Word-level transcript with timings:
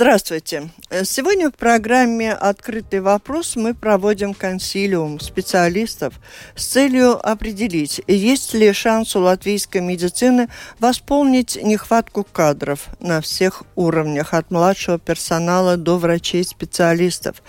Здравствуйте. 0.00 0.70
Сегодня 1.02 1.50
в 1.50 1.54
программе 1.54 2.32
«Открытый 2.32 3.00
вопрос» 3.00 3.56
мы 3.56 3.74
проводим 3.74 4.32
консилиум 4.32 5.18
специалистов 5.18 6.20
с 6.54 6.66
целью 6.66 7.18
определить, 7.28 8.00
есть 8.06 8.54
ли 8.54 8.72
шанс 8.72 9.16
у 9.16 9.20
латвийской 9.22 9.80
медицины 9.80 10.50
восполнить 10.78 11.58
нехватку 11.60 12.22
кадров 12.22 12.86
на 13.00 13.20
всех 13.20 13.64
уровнях, 13.74 14.34
от 14.34 14.52
младшего 14.52 15.00
персонала 15.00 15.76
до 15.76 15.98
врачей-специалистов. 15.98 17.42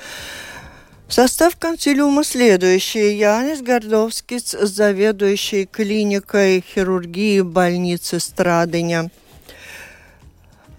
Состав 1.08 1.56
консилиума 1.56 2.24
следующий. 2.24 3.16
Янис 3.16 3.62
Гордовский, 3.62 4.40
заведующий 4.40 5.68
клиникой 5.68 6.66
хирургии 6.68 7.42
больницы 7.42 8.20
Страдыня. 8.20 9.12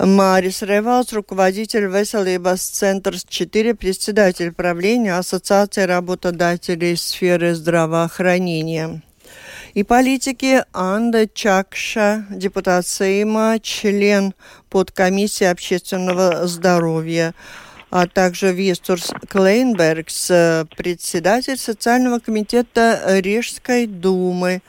Марис 0.02 0.62
Ревалс, 0.62 1.12
руководитель 1.12 1.84
Веселибас 1.84 2.62
Центр 2.62 3.16
4, 3.19 3.75
председатель 3.75 4.50
правления 4.50 5.19
Ассоциации 5.19 5.83
работодателей 5.83 6.97
сферы 6.97 7.55
здравоохранения. 7.55 9.02
И 9.75 9.83
политики 9.83 10.64
Анда 10.72 11.28
Чакша, 11.28 12.25
депутат 12.30 12.86
Сейма, 12.86 13.58
член 13.60 14.33
подкомиссии 14.70 15.44
общественного 15.44 16.47
здоровья 16.47 17.34
а 17.91 18.06
также 18.06 18.53
Вестурс 18.53 19.10
Клейнбергс, 19.28 20.28
председатель 20.77 21.58
социального 21.58 22.20
комитета 22.20 23.03
Рижской 23.20 23.86
думы. 23.86 24.62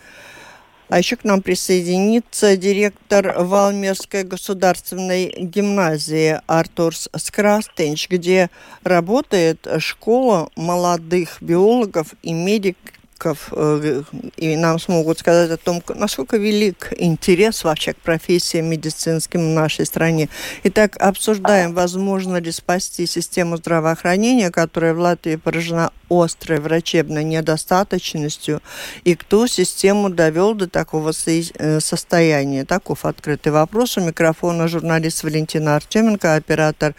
А 0.92 0.98
еще 0.98 1.16
к 1.16 1.24
нам 1.24 1.42
присоединится 1.42 2.58
директор 2.58 3.34
Валмерской 3.38 4.24
государственной 4.24 5.34
гимназии 5.38 6.42
Артурс 6.48 7.08
Скрастенч, 7.16 8.10
где 8.10 8.50
работает 8.84 9.66
школа 9.78 10.50
молодых 10.58 11.38
биологов 11.40 12.14
и 12.24 12.34
медиков 12.34 12.92
сотрудников, 13.22 13.50
э, 13.52 14.04
и 14.38 14.56
нам 14.56 14.80
смогут 14.80 15.20
сказать 15.20 15.52
о 15.52 15.58
том, 15.58 15.82
насколько 15.96 16.38
велик 16.38 16.94
интерес 16.98 17.64
вообще 17.64 17.94
к 17.94 17.98
профессиям 17.98 18.66
медицинским 18.66 19.40
в 19.40 19.54
нашей 19.54 19.86
стране. 19.86 20.30
Итак, 20.64 20.98
обсуждаем, 20.98 21.74
возможно 21.74 22.38
ли 22.38 22.52
спасти 22.52 23.08
систему 23.08 23.58
здравоохранения, 23.58 24.50
которая 24.50 24.94
в 24.94 25.00
Латвии 25.00 25.36
поражена 25.36 25.92
острой 26.10 26.60
врачебной 26.60 27.24
недостаточностью, 27.24 28.62
и 29.06 29.16
кто 29.16 29.48
систему 29.48 30.10
довел 30.10 30.54
до 30.54 30.68
такого 30.68 31.12
э, 31.26 31.80
состояния. 31.80 32.66
Таков 32.66 33.06
открытый 33.06 33.52
вопрос. 33.52 33.98
У 33.98 34.02
микрофона 34.02 34.68
журналист 34.68 35.24
Валентина 35.24 35.76
Артеменко, 35.76 36.36
оператор 36.36 36.96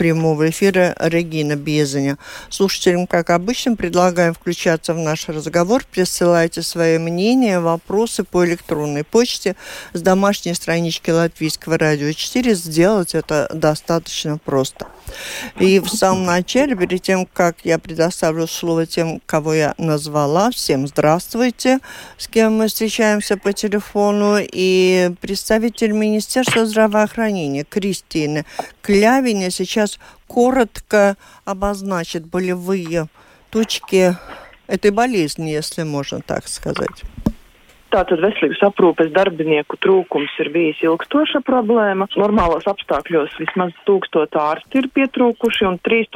прямого 0.00 0.48
эфира 0.48 0.96
Регина 0.98 1.56
Безаня. 1.56 2.16
Слушателям, 2.48 3.06
как 3.06 3.28
обычно, 3.28 3.76
предлагаем 3.76 4.32
включаться 4.32 4.94
в 4.94 4.98
наш 4.98 5.28
разговор. 5.28 5.84
Присылайте 5.92 6.62
свои 6.62 6.96
мнения, 6.96 7.60
вопросы 7.60 8.24
по 8.24 8.46
электронной 8.46 9.04
почте 9.04 9.56
с 9.92 10.00
домашней 10.00 10.54
странички 10.54 11.10
Латвийского 11.10 11.76
радио 11.76 12.12
4. 12.12 12.54
Сделать 12.54 13.14
это 13.14 13.46
достаточно 13.52 14.38
просто. 14.38 14.86
И 15.58 15.80
в 15.80 15.88
самом 15.88 16.24
начале, 16.24 16.74
перед 16.76 17.02
тем, 17.02 17.26
как 17.26 17.56
я 17.64 17.78
предоставлю 17.78 18.46
слово 18.46 18.86
тем, 18.86 19.20
кого 19.26 19.54
я 19.54 19.74
назвала, 19.78 20.50
всем 20.50 20.86
здравствуйте, 20.86 21.78
с 22.16 22.28
кем 22.28 22.58
мы 22.58 22.68
встречаемся 22.68 23.36
по 23.36 23.52
телефону, 23.52 24.36
и 24.40 25.12
представитель 25.20 25.92
Министерства 25.92 26.66
здравоохранения 26.66 27.64
Кристины 27.64 28.44
Клявиня 28.82 29.50
сейчас 29.50 29.98
коротко 30.26 31.16
обозначит 31.44 32.26
болевые 32.26 33.08
точки 33.50 34.16
этой 34.66 34.90
болезни, 34.90 35.50
если 35.50 35.82
можно 35.82 36.20
так 36.20 36.48
сказать. 36.48 37.02
Tātad 37.90 38.20
veselības 38.22 38.60
aprūpes 38.68 39.08
darbinieku 39.16 39.78
trūkums 39.82 40.36
ir 40.42 40.52
bijis 40.54 40.82
ilgstoša 40.86 41.40
problēma. 41.46 42.06
Normālos 42.14 42.68
apstākļos 42.70 43.34
vismaz 43.40 43.74
tūkstot 43.88 44.38
ārsti 44.38 44.78
ir 44.78 44.90
pietrūkuši 44.94 45.66
un 45.66 45.80
trīs 45.82 46.06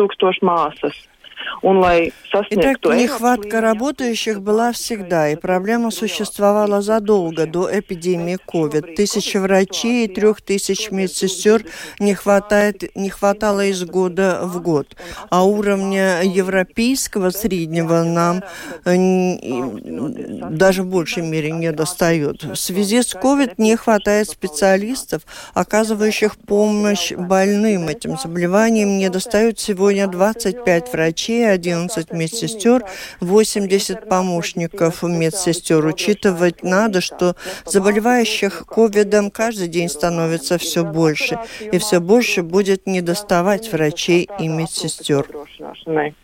tūkstoši 1.62 2.24
māsas. 2.34 2.46
Итак, 2.50 2.78
нехватка 2.84 3.60
работающих 3.60 4.40
была 4.40 4.72
всегда, 4.72 5.28
и 5.28 5.36
проблема 5.36 5.90
существовала 5.90 6.82
задолго 6.82 7.46
до 7.46 7.68
эпидемии 7.72 8.38
COVID. 8.52 8.94
Тысячи 8.94 9.36
врачей 9.36 10.06
и 10.06 10.08
трех 10.08 10.40
тысяч 10.42 10.90
медсестер 10.90 11.64
не, 12.00 12.14
хватает, 12.14 12.96
не 12.96 13.10
хватало 13.10 13.64
из 13.66 13.84
года 13.84 14.40
в 14.42 14.60
год. 14.60 14.96
А 15.30 15.44
уровня 15.44 16.22
европейского 16.22 17.30
среднего 17.30 18.02
нам 18.02 18.42
э, 18.84 20.50
даже 20.50 20.82
в 20.82 20.86
большей 20.86 21.22
мере 21.22 21.52
не 21.52 21.70
достает. 21.72 22.42
В 22.42 22.56
связи 22.56 23.02
с 23.02 23.14
COVID 23.14 23.54
не 23.58 23.76
хватает 23.76 24.28
специалистов, 24.28 25.22
оказывающих 25.54 26.36
помощь 26.36 27.12
больным 27.12 27.88
этим 27.88 28.18
заболеванием. 28.18 28.98
Не 28.98 29.08
достают 29.08 29.60
сегодня 29.60 30.08
25 30.08 30.92
врачей 30.92 31.33
врачей, 31.34 31.48
11 31.48 32.12
медсестер, 32.12 32.84
80 33.20 34.08
помощников 34.08 35.02
медсестер. 35.02 35.84
Учитывать 35.86 36.62
надо, 36.62 37.00
что 37.00 37.34
заболевающих 37.64 38.64
ковидом 38.66 39.30
каждый 39.30 39.68
день 39.68 39.88
становится 39.88 40.58
все 40.58 40.84
больше, 40.84 41.38
и 41.60 41.78
все 41.78 42.00
больше 42.00 42.42
будет 42.42 42.86
недоставать 42.86 43.72
врачей 43.72 44.28
и 44.38 44.48
медсестер. 44.48 45.26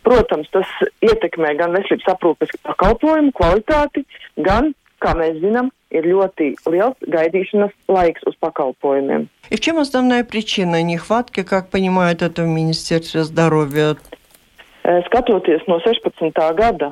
Protams, 0.03 0.49
tas 0.51 0.67
ietekmē 1.05 1.53
gan 1.55 1.71
veselības 1.75 2.09
aprūpes 2.11 2.51
pakalpojumu 2.65 3.31
kvalitāti, 3.37 4.03
gan, 4.35 4.73
kā 4.99 5.13
mēs 5.15 5.39
zinām, 5.39 5.69
ir 5.91 6.07
ļoti 6.07 6.55
liels 6.71 6.97
gaidīšanas 7.07 7.71
laiks 7.87 8.25
uz 8.27 8.35
pakalpojumiem. 8.39 9.29
И 9.49 9.55
в 9.55 9.59
чем 9.59 9.79
основная 9.79 10.23
причина 10.23 10.81
нехватки, 10.81 11.43
как 11.43 11.69
понимают 11.69 12.21
это 12.21 12.43
в 12.43 12.47
Министерстве 12.47 13.23
здоровья? 13.23 13.97
Eh, 14.83 15.03
skatoties 15.05 15.61
no 15.67 15.79
16. 15.79 16.53
gada, 16.57 16.87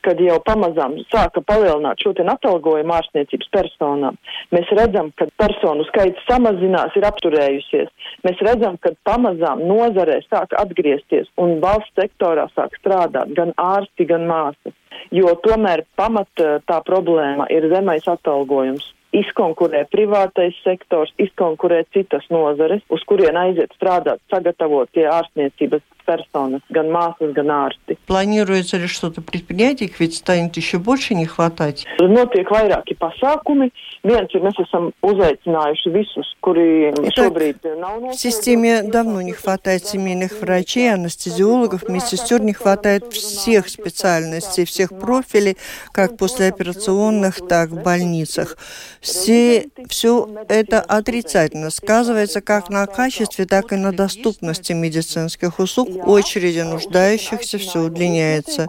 kad 0.00 0.20
jau 0.20 0.38
pamazām 0.46 0.94
sāka 1.12 1.42
palielināt 1.44 2.00
šo 2.00 2.14
atalgojumu 2.16 2.94
ārstniecības 2.96 3.50
personām, 3.52 4.16
mēs 4.54 4.72
redzam, 4.72 5.10
ka 5.18 5.26
personu 5.36 5.84
skaits 5.90 6.24
samazinās, 6.30 6.96
ir 6.96 7.04
apturējusies. 7.04 7.92
Mēs 8.24 8.40
redzam, 8.48 8.78
ka 8.80 8.94
pamazām 9.04 9.60
nozarē 9.68 10.22
sāk 10.24 10.56
atgriezties 10.56 11.28
un 11.36 11.60
valsts 11.60 11.92
sektorā 12.00 12.48
sāk 12.56 12.80
strādāt 12.80 13.36
gan 13.36 13.52
ārsti, 13.60 14.08
gan 14.08 14.24
māsas, 14.24 14.72
jo 15.12 15.36
tomēr 15.44 15.84
pamat 16.00 16.40
eh, 16.40 16.58
tā 16.64 16.80
problēma 16.88 17.50
ir 17.52 17.68
zemais 17.68 18.08
atalgojums 18.08 18.88
izkonkurē 19.14 19.84
privātais 19.92 20.56
sektors, 20.64 21.12
izkonkurē 21.22 21.84
citas 21.94 22.24
nozares, 22.34 22.82
uz 22.90 23.04
kurien 23.06 23.36
aiziet 23.38 23.70
strādāt 23.76 24.18
sagatavotie 24.32 25.04
ārstniecības 25.06 25.84
personas, 26.06 26.62
gan 26.70 26.90
māsas, 26.92 27.32
gan 27.34 27.50
ārsti. 27.50 27.98
Планируется 28.06 28.76
ли 28.76 28.86
что-то 28.86 29.22
предпринять, 29.22 29.82
их 29.82 29.98
ведь 30.00 30.16
станет 30.16 30.56
еще 30.56 30.78
больше 30.78 31.14
не 31.14 31.26
хватать? 31.26 31.84
Notiek 32.00 32.48
vairāki 32.50 32.96
pasākumi. 32.98 33.70
Viens 34.04 34.32
ir, 34.34 34.42
mēs 34.44 34.58
esam 34.60 34.90
uzaicinājuši 35.02 35.92
visus, 35.94 36.30
kuri 36.44 36.92
šobrīd 37.16 37.64
nav 37.80 38.12
В 38.12 38.14
системе 38.14 38.82
давно 38.82 39.22
не 39.22 39.32
хватает 39.32 39.86
семейных 39.86 40.40
врачей, 40.40 40.92
анестезиологов, 40.92 41.88
медсестер, 41.88 42.42
не 42.42 42.52
хватает 42.52 43.12
всех 43.12 43.68
специальностей, 43.68 44.64
всех 44.64 44.90
профилей, 44.98 45.56
как 45.92 46.16
послеоперационных, 46.16 47.46
так 47.46 47.70
в 47.70 47.82
больницах. 47.82 48.58
Все, 49.00 49.66
все 49.88 50.28
это 50.48 50.80
отрицательно 50.80 51.70
сказывается 51.70 52.40
как 52.40 52.68
на 52.68 52.86
качестве, 52.86 53.46
так 53.46 53.72
и 53.72 53.76
на 53.76 53.92
доступности 53.92 54.72
медицинских 54.72 55.58
услуг, 55.58 55.88
очереди 56.02 56.60
нуждающихся 56.60 57.58
все 57.58 57.80
удлиняется. 57.80 58.68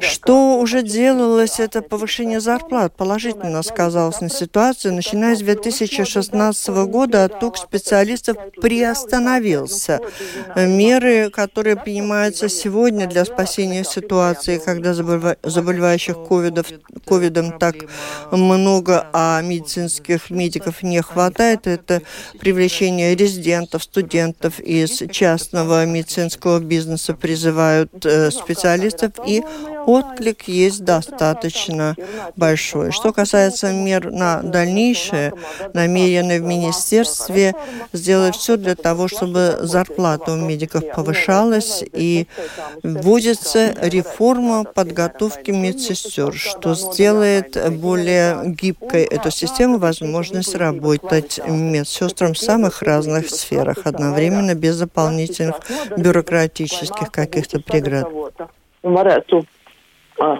Что 0.00 0.58
уже 0.58 0.82
делалось, 0.82 1.60
это 1.60 1.82
повышение 1.82 2.40
зарплат 2.40 2.94
положительно 2.94 3.62
сказалось 3.62 4.20
на 4.20 4.28
ситуации. 4.28 4.90
Начиная 4.90 5.34
с 5.34 5.40
2016 5.40 6.68
года 6.86 7.24
отток 7.24 7.56
специалистов 7.56 8.36
приостановился. 8.60 10.00
Меры, 10.56 11.30
которые 11.30 11.76
принимаются 11.76 12.48
сегодня 12.48 13.06
для 13.06 13.24
спасения 13.24 13.84
ситуации, 13.84 14.58
когда 14.58 14.94
заболевающих 14.94 16.16
ковидом 17.06 17.58
так 17.58 17.76
много, 18.30 19.06
а 19.12 19.40
медицинских 19.42 20.30
медиков 20.30 20.82
не 20.82 21.02
хватает, 21.02 21.66
это 21.66 22.02
привлечение 22.38 23.14
резидентов, 23.14 23.82
студентов 23.82 24.60
из 24.60 25.02
частного 25.10 25.84
медицинского 25.86 26.37
бизнеса 26.60 27.14
призывают 27.14 28.04
э, 28.04 28.30
специалистов, 28.30 29.12
и 29.26 29.42
отклик 29.86 30.48
есть 30.48 30.84
достаточно 30.84 31.96
большой. 32.36 32.92
Что 32.92 33.12
касается 33.12 33.72
мер 33.72 34.10
на 34.10 34.42
дальнейшее, 34.42 35.32
намерены 35.72 36.40
в 36.40 36.44
министерстве 36.44 37.54
сделать 37.92 38.36
все 38.36 38.56
для 38.56 38.74
того, 38.74 39.08
чтобы 39.08 39.58
зарплата 39.62 40.32
у 40.32 40.36
медиков 40.36 40.84
повышалась 40.94 41.82
и 41.92 42.26
вводится 42.82 43.74
реформа 43.80 44.64
подготовки 44.64 45.50
медсестер, 45.50 46.34
что 46.34 46.74
сделает 46.74 47.56
более 47.78 48.42
гибкой 48.46 49.04
эту 49.04 49.30
систему 49.30 49.78
возможность 49.78 50.54
работать 50.54 51.40
медсестрам 51.46 52.34
в 52.34 52.38
самых 52.38 52.82
разных 52.82 53.30
сферах 53.30 53.78
одновременно 53.84 54.54
без 54.54 54.78
дополнительных 54.78 55.56
бюрократических 55.96 56.27
каких-то 57.11 57.59
преград. 57.59 58.07
Varētu 58.83 59.43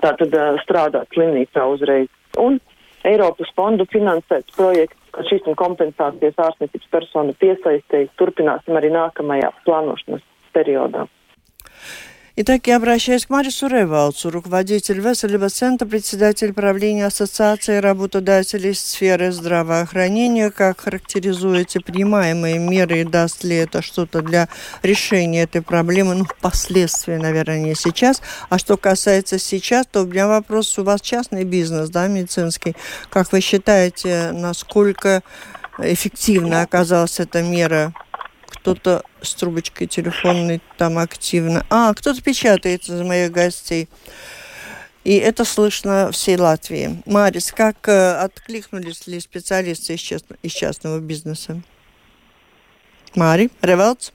tātad 0.03 0.35
strādāt 0.63 1.07
slimnīcā 1.15 1.65
uzreiz. 1.71 2.09
Un 2.37 2.59
Eiropas 3.03 3.49
fondu 3.55 3.85
finansēts 3.91 4.55
projekts, 4.55 4.99
ka 5.11 5.23
šīs 5.27 5.47
kompensācijas 5.59 6.39
ārstniecības 6.39 6.91
personu 6.91 7.35
piesaistīs, 7.39 8.11
turpināsim 8.19 8.77
arī 8.79 8.93
nākamajā 8.93 9.51
plānošanas 9.65 10.23
periodā. 10.55 11.07
Итак, 12.40 12.68
я 12.68 12.76
обращаюсь 12.76 13.26
к 13.26 13.30
Марису 13.30 13.66
Ревалцу, 13.66 14.30
руководитель 14.30 15.00
Веселева 15.00 15.48
центра, 15.48 15.88
председатель 15.88 16.52
правления 16.52 17.06
Ассоциации 17.06 17.78
работодателей 17.78 18.74
сферы 18.74 19.32
здравоохранения. 19.32 20.52
Как 20.52 20.82
характеризуете 20.82 21.80
принимаемые 21.80 22.60
меры 22.60 23.00
и 23.00 23.04
даст 23.04 23.42
ли 23.42 23.56
это 23.56 23.82
что-то 23.82 24.22
для 24.22 24.48
решения 24.84 25.42
этой 25.42 25.62
проблемы, 25.62 26.14
ну, 26.14 26.26
впоследствии, 26.26 27.16
наверное, 27.16 27.58
не 27.58 27.74
сейчас. 27.74 28.22
А 28.50 28.58
что 28.58 28.76
касается 28.76 29.40
сейчас, 29.40 29.88
то 29.90 30.02
у 30.02 30.06
меня 30.06 30.28
вопрос, 30.28 30.78
у 30.78 30.84
вас 30.84 31.00
частный 31.00 31.42
бизнес, 31.42 31.90
да, 31.90 32.06
медицинский. 32.06 32.76
Как 33.10 33.32
вы 33.32 33.40
считаете, 33.40 34.30
насколько 34.30 35.24
эффективно 35.80 36.62
оказалась 36.62 37.18
эта 37.18 37.42
мера 37.42 37.92
кто-то 38.48 39.02
с 39.22 39.34
трубочкой 39.34 39.86
телефонной 39.86 40.60
там 40.76 40.98
активно. 40.98 41.64
А, 41.70 41.94
кто-то 41.94 42.22
печатает 42.22 42.88
из 42.88 43.00
моих 43.02 43.30
гостей. 43.30 43.88
И 45.04 45.16
это 45.16 45.44
слышно 45.44 46.10
всей 46.12 46.36
Латвии. 46.36 47.02
Марис, 47.06 47.52
как 47.52 47.88
э, 47.88 48.12
откликнулись 48.16 49.06
ли 49.06 49.20
специалисты 49.20 49.94
из, 49.94 50.00
част... 50.00 50.26
из 50.42 50.52
частного 50.52 51.00
бизнеса? 51.00 51.62
Мари, 53.14 53.50
Ревелц? 53.62 54.10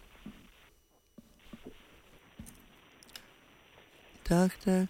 Так, 4.24 4.52
так. 4.64 4.90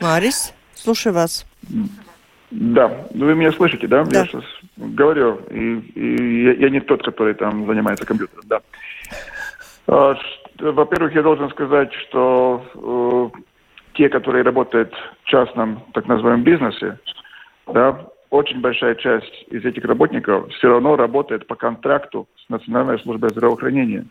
Марис, 0.00 0.52
слушаю 0.74 1.14
вас. 1.14 1.46
Да, 2.50 3.06
вы 3.10 3.34
меня 3.34 3.52
слышите, 3.52 3.86
да? 3.86 4.04
Да. 4.04 4.20
Я 4.20 4.26
сейчас 4.26 4.44
говорю, 4.78 5.40
и, 5.50 5.78
и 5.94 6.44
я, 6.44 6.52
я 6.52 6.70
не 6.70 6.80
тот, 6.80 7.02
который 7.02 7.34
там 7.34 7.66
занимается 7.66 8.06
компьютером, 8.06 8.44
да. 8.46 8.60
А, 9.86 10.16
во-первых, 10.58 11.14
я 11.14 11.22
должен 11.22 11.50
сказать, 11.50 11.92
что 11.94 13.32
э, 13.34 13.40
те, 13.94 14.08
которые 14.08 14.44
работают 14.44 14.92
в 15.22 15.28
частном, 15.28 15.82
так 15.94 16.06
называемом 16.06 16.44
бизнесе, 16.44 16.98
да, 17.66 18.06
очень 18.30 18.60
большая 18.60 18.94
часть 18.94 19.44
из 19.48 19.64
этих 19.64 19.84
работников 19.84 20.50
все 20.52 20.68
равно 20.68 20.96
работает 20.96 21.46
по 21.46 21.54
контракту 21.54 22.28
с 22.44 22.48
Национальной 22.48 22.98
службой 23.00 23.30
здравоохранения 23.30 24.04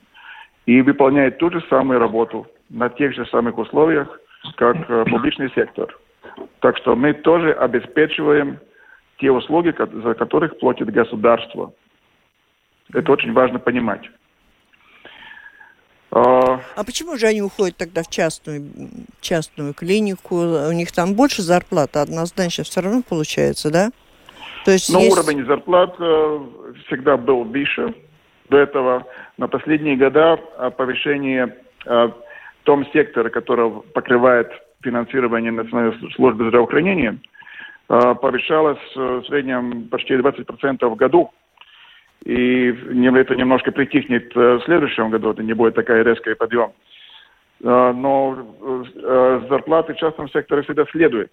и 0.65 0.81
выполняет 0.81 1.37
ту 1.37 1.51
же 1.51 1.63
самую 1.69 1.99
работу 1.99 2.47
на 2.69 2.89
тех 2.89 3.13
же 3.13 3.25
самых 3.27 3.57
условиях, 3.57 4.19
как 4.55 4.77
э, 4.89 5.05
публичный 5.05 5.51
сектор. 5.53 5.95
Так 6.59 6.77
что 6.77 6.95
мы 6.95 7.13
тоже 7.13 7.53
обеспечиваем 7.53 8.59
те 9.19 9.31
услуги, 9.31 9.73
за 10.03 10.13
которых 10.13 10.57
платит 10.59 10.91
государство. 10.91 11.73
Это 12.93 13.11
очень 13.11 13.33
важно 13.33 13.59
понимать. 13.59 14.09
А, 16.11 16.61
а 16.75 16.83
почему 16.85 17.17
же 17.17 17.27
они 17.27 17.41
уходят 17.41 17.77
тогда 17.77 18.01
в 18.01 18.09
частную, 18.09 18.63
частную 19.19 19.73
клинику? 19.73 20.35
У 20.35 20.71
них 20.71 20.91
там 20.91 21.15
больше 21.15 21.41
зарплата 21.41 22.01
однозначно 22.01 22.63
все 22.63 22.81
равно 22.81 23.01
получается, 23.07 23.71
да? 23.71 23.89
То 24.65 24.71
есть 24.71 24.91
Но 24.91 24.99
есть... 24.99 25.17
уровень 25.17 25.45
зарплат 25.45 25.95
э, 25.99 26.39
всегда 26.85 27.17
был 27.17 27.43
выше 27.43 27.93
до 28.49 28.57
этого. 28.57 29.05
На 29.37 29.47
последние 29.47 29.97
года 29.97 30.37
повышение 30.77 31.55
э, 31.85 32.07
в 32.07 32.15
том 32.63 32.85
секторе, 32.91 33.29
который 33.29 33.69
покрывает 33.93 34.49
финансирование 34.81 35.51
Национальной 35.51 36.11
службы 36.13 36.47
здравоохранения, 36.49 37.19
э, 37.89 38.15
повышалось 38.15 38.95
в 38.95 39.23
среднем 39.25 39.87
почти 39.89 40.15
20% 40.15 40.87
в 40.87 40.95
году. 40.95 41.31
И 42.25 42.69
это 42.69 43.35
немножко 43.35 43.71
притихнет 43.71 44.33
в 44.35 44.61
следующем 44.65 45.11
году, 45.11 45.31
это 45.31 45.43
не 45.43 45.53
будет 45.53 45.75
такая 45.75 46.03
резкая 46.03 46.35
подъем. 46.35 46.71
Но 47.61 48.55
зарплаты 49.49 49.93
в 49.93 49.97
частном 49.97 50.29
секторе 50.29 50.63
всегда 50.63 50.85
следуют 50.91 51.31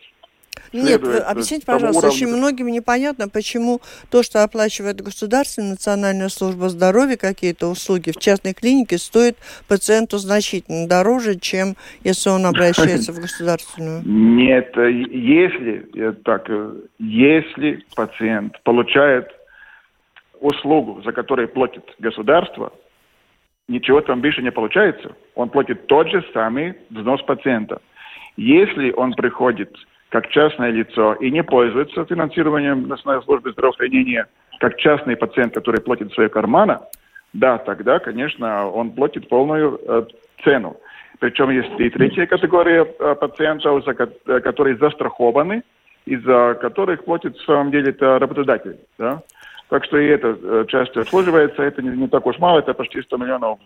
нет, 0.82 1.02
вы 1.02 1.18
объясните, 1.18 1.64
пожалуйста, 1.66 2.06
уровню. 2.06 2.14
очень 2.14 2.26
многим 2.28 2.66
непонятно, 2.68 3.28
почему 3.28 3.80
то, 4.10 4.22
что 4.22 4.42
оплачивает 4.42 5.00
государственная 5.00 5.70
национальная 5.70 6.28
служба 6.28 6.68
здоровья, 6.68 7.16
какие-то 7.16 7.68
услуги 7.68 8.10
в 8.10 8.16
частной 8.16 8.54
клинике, 8.54 8.98
стоит 8.98 9.36
пациенту 9.68 10.18
значительно 10.18 10.88
дороже, 10.88 11.38
чем 11.38 11.76
если 12.02 12.30
он 12.30 12.46
обращается 12.46 13.12
в 13.12 13.20
государственную. 13.20 14.02
Нет, 14.04 14.76
э, 14.76 14.90
если 14.90 15.86
э, 15.94 16.12
так, 16.24 16.48
э, 16.48 16.74
если 16.98 17.84
пациент 17.94 18.60
получает 18.64 19.28
услугу, 20.40 21.02
за 21.04 21.12
которую 21.12 21.48
платит 21.48 21.84
государство, 21.98 22.72
ничего 23.68 24.00
там 24.00 24.20
больше 24.20 24.42
не 24.42 24.50
получается. 24.50 25.14
Он 25.34 25.48
платит 25.48 25.86
тот 25.86 26.08
же 26.10 26.24
самый 26.32 26.74
взнос 26.90 27.22
пациента. 27.22 27.80
Если 28.36 28.92
он 28.92 29.12
приходит 29.12 29.74
как 30.14 30.28
частное 30.28 30.70
лицо 30.70 31.14
и 31.14 31.28
не 31.28 31.42
пользуется 31.42 32.04
финансированием 32.04 32.86
Национальной 32.86 33.24
службы 33.24 33.50
здравоохранения, 33.50 34.28
как 34.60 34.76
частный 34.76 35.16
пациент, 35.16 35.54
который 35.54 35.80
платит 35.80 36.12
своего 36.12 36.30
кармана, 36.30 36.82
да, 37.32 37.58
тогда, 37.58 37.98
конечно, 37.98 38.70
он 38.70 38.92
платит 38.92 39.28
полную 39.28 39.80
э, 39.84 40.04
цену. 40.44 40.76
Причем 41.18 41.50
есть 41.50 41.80
и 41.80 41.90
третья 41.90 42.26
категория 42.26 42.84
э, 42.84 43.14
пациентов, 43.16 43.84
за, 43.84 43.90
э, 43.90 44.38
которые 44.38 44.76
застрахованы, 44.76 45.64
и 46.06 46.16
за 46.16 46.56
которых 46.60 47.04
платит, 47.04 47.36
в 47.36 47.44
самом 47.44 47.72
деле, 47.72 47.90
это 47.90 48.20
работодатель. 48.20 48.76
Да? 48.96 49.20
Так 49.68 49.84
что 49.84 49.98
и 49.98 50.06
эта 50.06 50.38
э, 50.40 50.64
часть 50.68 50.96
обслуживается, 50.96 51.60
это 51.60 51.82
не, 51.82 51.88
не 51.88 52.06
так 52.06 52.24
уж 52.24 52.38
мало, 52.38 52.60
это 52.60 52.72
почти 52.72 53.02
100 53.02 53.16
миллионов 53.16 53.58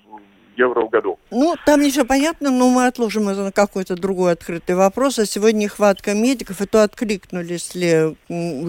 евро 0.59 0.83
в 0.83 0.91
году. 0.91 1.19
Ну, 1.31 1.55
там 1.65 1.81
не 1.81 1.91
все 1.91 2.05
понятно, 2.05 2.51
но 2.51 2.69
мы 2.69 2.87
отложим 2.87 3.29
это 3.29 3.45
на 3.45 3.53
какой-то 3.53 3.97
другой 3.97 4.33
открытый 4.33 4.75
вопрос. 4.75 5.19
А 5.19 5.27
сегодня 5.27 5.65
нехватка 5.65 6.15
медиков, 6.15 6.61
и 6.61 6.67
то 6.67 6.83
откликнулись 6.83 7.75
ли? 7.75 8.17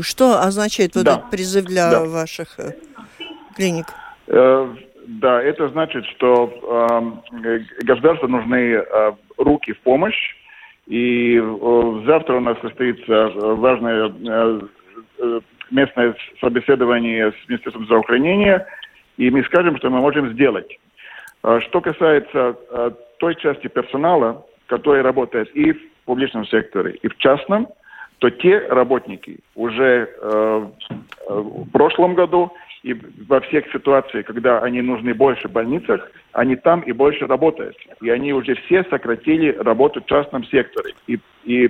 Что 0.02 0.42
означает 0.42 0.96
вот 0.96 1.06
да. 1.06 1.18
этот 1.18 1.30
призыв 1.30 1.66
для 1.66 1.90
да. 1.90 2.06
ваших 2.06 2.60
э, 2.60 2.74
клиник? 3.56 3.88
Э, 4.28 4.68
да, 5.08 5.42
это 5.42 5.70
значит, 5.70 6.06
что 6.06 6.52
э, 7.34 7.60
государству 7.84 8.28
нужны 8.28 8.74
э, 8.74 9.12
руки 9.38 9.74
в 9.74 9.80
помощь. 9.80 10.36
И 10.88 11.38
э, 11.38 12.04
завтра 12.06 12.38
у 12.38 12.40
нас 12.40 12.58
состоится 12.62 13.30
важное 13.56 14.10
э, 14.10 14.62
э 15.20 15.40
местное 15.72 16.16
собеседование 16.42 17.32
с 17.32 17.48
Министерством 17.48 17.86
здравоохранения, 17.86 18.66
и 19.18 19.30
мы 19.30 19.44
скажем, 19.44 19.78
что 19.78 19.92
мы 19.92 20.00
можем 20.00 20.34
сделать. 20.34 20.80
А 21.42 21.62
что 21.62 21.82
касается 21.82 22.58
а, 22.70 22.92
той 23.18 23.36
части 23.36 23.68
персонала, 23.68 24.46
который 24.68 25.02
работает 25.02 25.50
и 25.56 25.74
в 25.74 25.80
публичном 26.06 26.46
секторе, 26.46 26.98
и 27.02 27.08
в 27.08 27.18
частном, 27.18 27.68
то 28.20 28.30
те 28.30 28.60
работники 28.60 29.40
уже 29.56 30.10
э, 30.22 30.68
в 31.30 31.70
прошлом 31.72 32.16
году 32.16 32.52
и 32.84 32.94
во 33.28 33.40
всех 33.42 33.70
ситуациях, 33.72 34.26
когда 34.26 34.60
они 34.60 34.82
нужны 34.82 35.14
больше 35.14 35.48
в 35.48 35.52
больницах, 35.52 36.12
они 36.34 36.56
там 36.56 36.82
и 36.82 36.92
больше 36.92 37.28
работают. 37.28 37.78
И 38.02 38.10
они 38.10 38.34
уже 38.34 38.56
все 38.56 38.84
сократили 38.86 39.52
работу 39.52 40.02
в 40.02 40.06
частном 40.06 40.46
секторе. 40.46 40.94
И, 41.08 41.20
и 41.44 41.70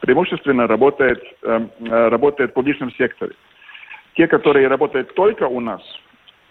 преимущественно 0.00 0.66
работает, 0.66 1.22
э, 1.42 1.66
работает 1.88 2.50
в 2.50 2.54
публичном 2.54 2.92
секторе. 2.92 3.32
Те, 4.14 4.26
которые 4.26 4.68
работают 4.68 5.14
только 5.14 5.44
у 5.46 5.60
нас, 5.60 5.82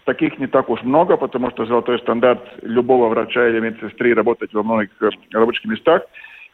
таких 0.06 0.40
не 0.40 0.48
так 0.48 0.70
уж 0.70 0.82
много, 0.84 1.18
потому 1.18 1.52
что 1.52 1.66
золотой 1.66 2.00
стандарт 2.00 2.42
любого 2.62 3.10
врача 3.10 3.48
или 3.48 3.60
медсестры 3.60 4.14
работать 4.14 4.54
во 4.54 4.64
многих 4.64 4.92
э, 5.02 5.10
рабочих 5.34 5.66
местах. 5.66 6.04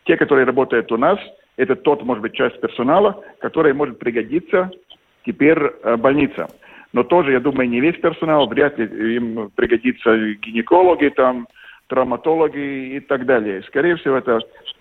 Те, 0.05 0.17
которые 0.17 0.45
работают 0.45 0.91
у 0.91 0.97
нас, 0.97 1.19
это 1.57 1.75
тот, 1.75 2.03
может 2.03 2.23
быть, 2.23 2.33
часть 2.33 2.59
персонала, 2.59 3.23
который 3.39 3.73
может 3.73 3.99
пригодиться 3.99 4.71
теперь 5.25 5.59
э, 5.59 5.95
больницам. 5.97 6.47
Но 6.93 7.03
тоже, 7.03 7.33
я 7.33 7.39
думаю, 7.39 7.69
не 7.69 7.79
весь 7.79 7.97
персонал, 7.97 8.47
вряд 8.47 8.77
ли 8.77 9.15
им 9.15 9.51
пригодится 9.55 10.17
гинекологи, 10.17 11.09
там, 11.09 11.47
травматологи 11.87 12.95
и 12.95 12.99
так 13.01 13.25
далее. 13.25 13.63
Скорее 13.63 13.97
всего, 13.97 14.17
это 14.17 14.39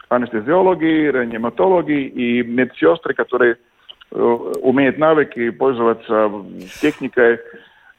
анестезиологи, 0.09 1.11
реаниматологи 1.11 2.03
и 2.03 2.43
медсестры, 2.43 3.15
которые 3.15 3.57
э, 4.13 4.17
умеют 4.17 4.99
навыки 4.99 5.51
пользоваться 5.51 6.31
техникой 6.81 7.39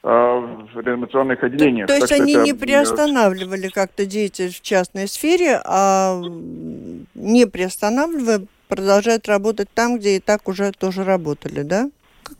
в 0.03 0.81
реанимационных 0.84 1.43
отделениях. 1.43 1.88
То, 1.88 1.93
то 1.93 2.00
есть 2.00 2.12
они 2.12 2.34
не 2.34 2.53
приостанавливали 2.53 3.67
как-то 3.67 4.05
деятельность 4.05 4.60
в 4.60 4.63
частной 4.63 5.08
сфере, 5.08 5.62
а 5.63 6.20
не 7.13 7.46
приостанавливая 7.46 8.41
продолжают 8.67 9.27
работать 9.27 9.70
там, 9.75 9.98
где 10.00 10.15
и 10.15 10.20
так 10.20 10.48
уже 10.48 10.72
тоже 10.72 11.03
работали, 11.03 11.62
да? 11.62 11.89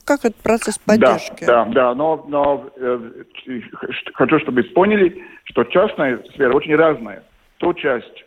как 0.06 0.26
этот 0.26 0.38
процесс 0.38 0.78
поддержки? 0.78 1.44
Да, 1.46 1.66
да, 1.66 1.72
да, 1.72 1.96
но, 1.96 2.26
но 2.28 2.70
э, 2.76 3.12
хочу, 4.14 4.40
чтобы 4.40 4.62
вы 4.62 4.70
поняли, 4.70 5.24
что 5.46 5.64
частная 5.66 6.20
сфера 6.34 6.54
очень 6.54 6.76
разная. 6.76 7.24
Ту 7.58 7.74
часть, 7.74 8.26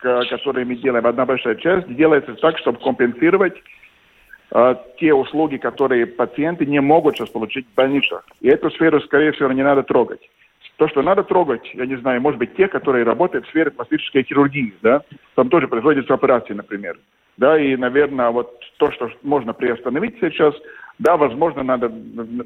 которую 0.00 0.66
мы 0.66 0.76
делаем, 0.76 1.06
одна 1.06 1.24
большая 1.24 1.56
часть, 1.56 1.88
делается 1.94 2.34
так, 2.34 2.58
чтобы 2.58 2.78
компенсировать 2.80 3.54
э, 3.54 3.60
те 4.98 5.12
услуги, 5.12 5.56
которые 5.56 6.06
пациенты 6.06 6.66
не 6.66 6.80
могут 6.80 7.16
сейчас 7.16 7.30
получить 7.30 7.66
в 7.66 7.74
больницах. 7.74 8.24
И 8.40 8.48
эту 8.48 8.70
сферу, 8.70 9.00
скорее 9.00 9.32
всего, 9.32 9.50
не 9.52 9.62
надо 9.62 9.82
трогать. 9.82 10.20
То, 10.76 10.88
что 10.88 11.02
надо 11.02 11.24
трогать, 11.24 11.68
я 11.74 11.86
не 11.86 11.96
знаю, 11.96 12.20
может 12.20 12.38
быть, 12.38 12.54
те, 12.54 12.68
которые 12.68 13.04
работают 13.04 13.46
в 13.46 13.48
сфере 13.48 13.70
пластической 13.70 14.24
хирургии, 14.24 14.74
да, 14.82 15.02
там 15.34 15.48
тоже 15.48 15.68
производятся 15.68 16.14
операции, 16.14 16.52
например. 16.52 16.98
Да, 17.38 17.58
и, 17.58 17.76
наверное, 17.76 18.30
вот 18.30 18.60
то, 18.78 18.90
что 18.92 19.10
можно 19.22 19.52
приостановить 19.52 20.16
сейчас, 20.20 20.54
да, 20.98 21.16
возможно, 21.16 21.62
надо, 21.62 21.90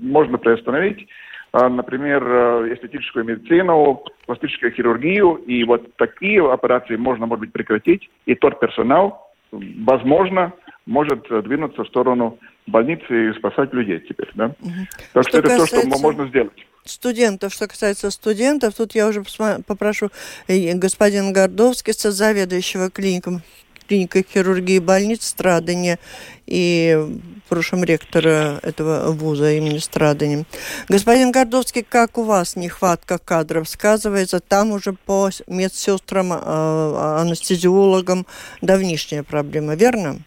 можно 0.01 0.39
приостановить, 0.39 1.09
а, 1.53 1.69
например, 1.69 2.25
э, 2.25 2.75
эстетическую 2.75 3.25
медицину, 3.25 4.05
пластическую 4.27 4.73
хирургию, 4.73 5.35
и 5.47 5.65
вот 5.65 5.95
такие 5.97 6.49
операции 6.53 6.97
можно, 6.97 7.27
может 7.27 7.41
быть, 7.41 7.53
прекратить, 7.53 8.09
и 8.27 8.35
тот 8.35 8.61
персонал, 8.61 9.33
возможно, 9.51 10.53
может 10.91 11.27
двинуться 11.45 11.85
в 11.85 11.89
сторону 11.89 12.39
больницы 12.67 13.31
и 13.31 13.33
спасать 13.39 13.73
людей 13.73 14.01
теперь, 14.01 14.29
да. 14.35 14.47
Угу. 14.61 14.71
Так 15.15 15.23
что, 15.23 15.39
что 15.39 15.39
это 15.39 15.57
то, 15.57 15.67
что 15.67 15.87
можно 15.87 16.29
сделать 16.29 16.67
студентов. 16.85 17.55
Что 17.55 17.69
касается 17.69 18.11
студентов, 18.11 18.75
тут 18.75 18.95
я 18.95 19.07
уже 19.07 19.23
попрошу 19.67 20.11
э, 20.49 20.75
господина 20.75 21.31
Гордовский, 21.31 21.93
заведующего 21.93 22.91
клиником 22.91 23.43
клиника 23.91 24.23
хирургии 24.23 24.79
больниц 24.79 25.27
Страдания 25.27 25.99
и 26.47 26.97
в 27.45 27.49
прошлом 27.49 27.83
ректора 27.83 28.61
этого 28.63 29.11
вуза 29.11 29.53
имени 29.53 29.79
Страдания. 29.79 30.45
Господин 30.89 31.33
Гордовский, 31.33 31.83
как 31.83 32.17
у 32.17 32.23
вас 32.23 32.55
нехватка 32.55 33.19
кадров 33.19 33.69
сказывается? 33.69 34.39
Там 34.39 34.71
уже 34.71 34.93
по 34.93 35.31
медсестрам, 35.49 36.29
а, 36.33 37.21
анестезиологам 37.21 38.27
давнишняя 38.63 39.25
проблема, 39.25 39.75
верно? 39.75 40.21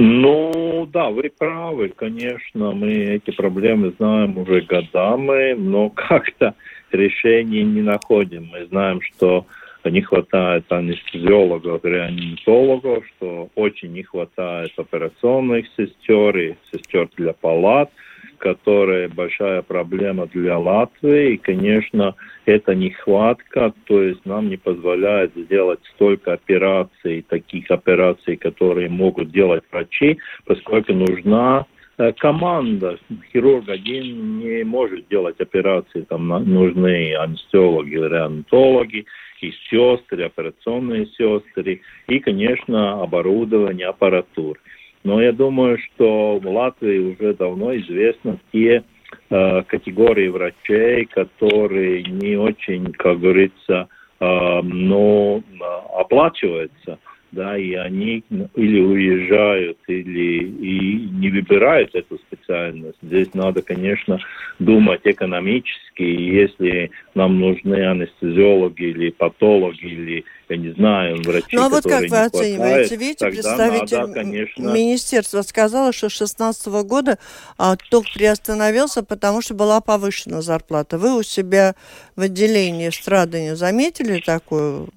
Ну, 0.00 0.88
да, 0.92 1.10
вы 1.10 1.30
правы, 1.36 1.88
конечно, 1.88 2.70
мы 2.70 2.92
эти 2.92 3.32
проблемы 3.32 3.92
знаем 3.98 4.38
уже 4.38 4.60
годами, 4.60 5.54
но 5.54 5.90
как-то 5.94 6.54
решений 6.92 7.64
не 7.64 7.82
находим. 7.82 8.48
Мы 8.52 8.66
знаем, 8.66 9.00
что 9.02 9.44
не 9.84 10.00
хватает 10.00 10.70
анестезиологов, 10.70 11.84
реаниматологов, 11.84 13.04
что 13.16 13.48
очень 13.56 13.92
не 13.92 14.04
хватает 14.04 14.72
операционных 14.76 15.66
сестер 15.76 16.36
и 16.36 16.54
сестер 16.70 17.08
для 17.16 17.32
палат, 17.32 17.90
которая 18.38 19.08
большая 19.08 19.62
проблема 19.62 20.26
для 20.26 20.58
Латвии. 20.58 21.34
И, 21.34 21.36
конечно, 21.36 22.14
эта 22.46 22.74
нехватка, 22.74 23.72
то 23.84 24.02
есть 24.02 24.24
нам 24.24 24.48
не 24.48 24.56
позволяет 24.56 25.32
сделать 25.34 25.80
столько 25.94 26.32
операций, 26.32 27.24
таких 27.28 27.70
операций, 27.70 28.36
которые 28.36 28.88
могут 28.88 29.30
делать 29.30 29.64
врачи, 29.70 30.18
поскольку 30.46 30.94
нужна 30.94 31.66
э, 31.98 32.12
команда. 32.12 32.98
Хирург 33.32 33.68
один 33.68 34.38
не 34.38 34.64
может 34.64 35.08
делать 35.08 35.40
операции, 35.40 36.02
там 36.02 36.28
нужны 36.28 37.14
анестезиологи, 37.14 37.96
реаниматологи, 37.96 39.06
и 39.40 39.52
сестры, 39.70 40.24
операционные 40.24 41.06
сестры, 41.06 41.80
и, 42.08 42.18
конечно, 42.18 43.02
оборудование, 43.02 43.86
аппаратура. 43.86 44.58
Но 45.08 45.22
я 45.22 45.32
думаю, 45.32 45.78
что 45.78 46.38
в 46.38 46.46
Латвии 46.46 46.98
уже 46.98 47.32
давно 47.32 47.74
известны 47.74 48.38
те 48.52 48.84
э, 49.30 49.62
категории 49.62 50.28
врачей, 50.28 51.06
которые 51.06 52.02
не 52.02 52.36
очень, 52.36 52.92
как 52.92 53.18
говорится, 53.18 53.88
э, 54.20 54.60
но 54.62 55.42
оплачиваются 55.98 56.98
да, 57.30 57.58
и 57.58 57.74
они 57.74 58.24
или 58.54 58.80
уезжают, 58.80 59.78
или 59.86 60.44
и 60.44 61.08
не 61.10 61.30
выбирают 61.30 61.94
эту 61.94 62.18
специальность. 62.18 62.98
Здесь 63.02 63.34
надо, 63.34 63.62
конечно, 63.62 64.18
думать 64.58 65.02
экономически. 65.04 66.02
Если 66.02 66.90
нам 67.14 67.38
нужны 67.38 67.86
анестезиологи 67.86 68.84
или 68.84 69.10
патологи, 69.10 69.84
или 69.84 70.24
я 70.48 70.56
не 70.56 70.70
знаю, 70.72 71.16
врачи, 71.22 71.48
Ну 71.52 71.62
а 71.62 71.68
вот 71.68 71.84
как 71.84 72.08
вы 72.08 72.18
оцениваете? 72.18 72.96
Видите, 72.96 73.26
представитель 73.26 73.98
надо, 73.98 74.12
конечно... 74.14 74.72
министерства 74.72 75.42
сказал, 75.42 75.92
что 75.92 76.08
с 76.08 76.18
2016 76.18 76.66
года 76.86 77.18
а, 77.58 77.76
ток 77.90 78.04
приостановился, 78.14 79.04
потому 79.04 79.42
что 79.42 79.54
была 79.54 79.80
повышена 79.80 80.40
зарплата. 80.40 80.98
Вы 80.98 81.18
у 81.18 81.22
себя 81.22 81.74
в 82.16 82.22
отделении 82.22 82.90
страдания 82.90 83.56
заметили 83.56 84.20
такую 84.20 84.88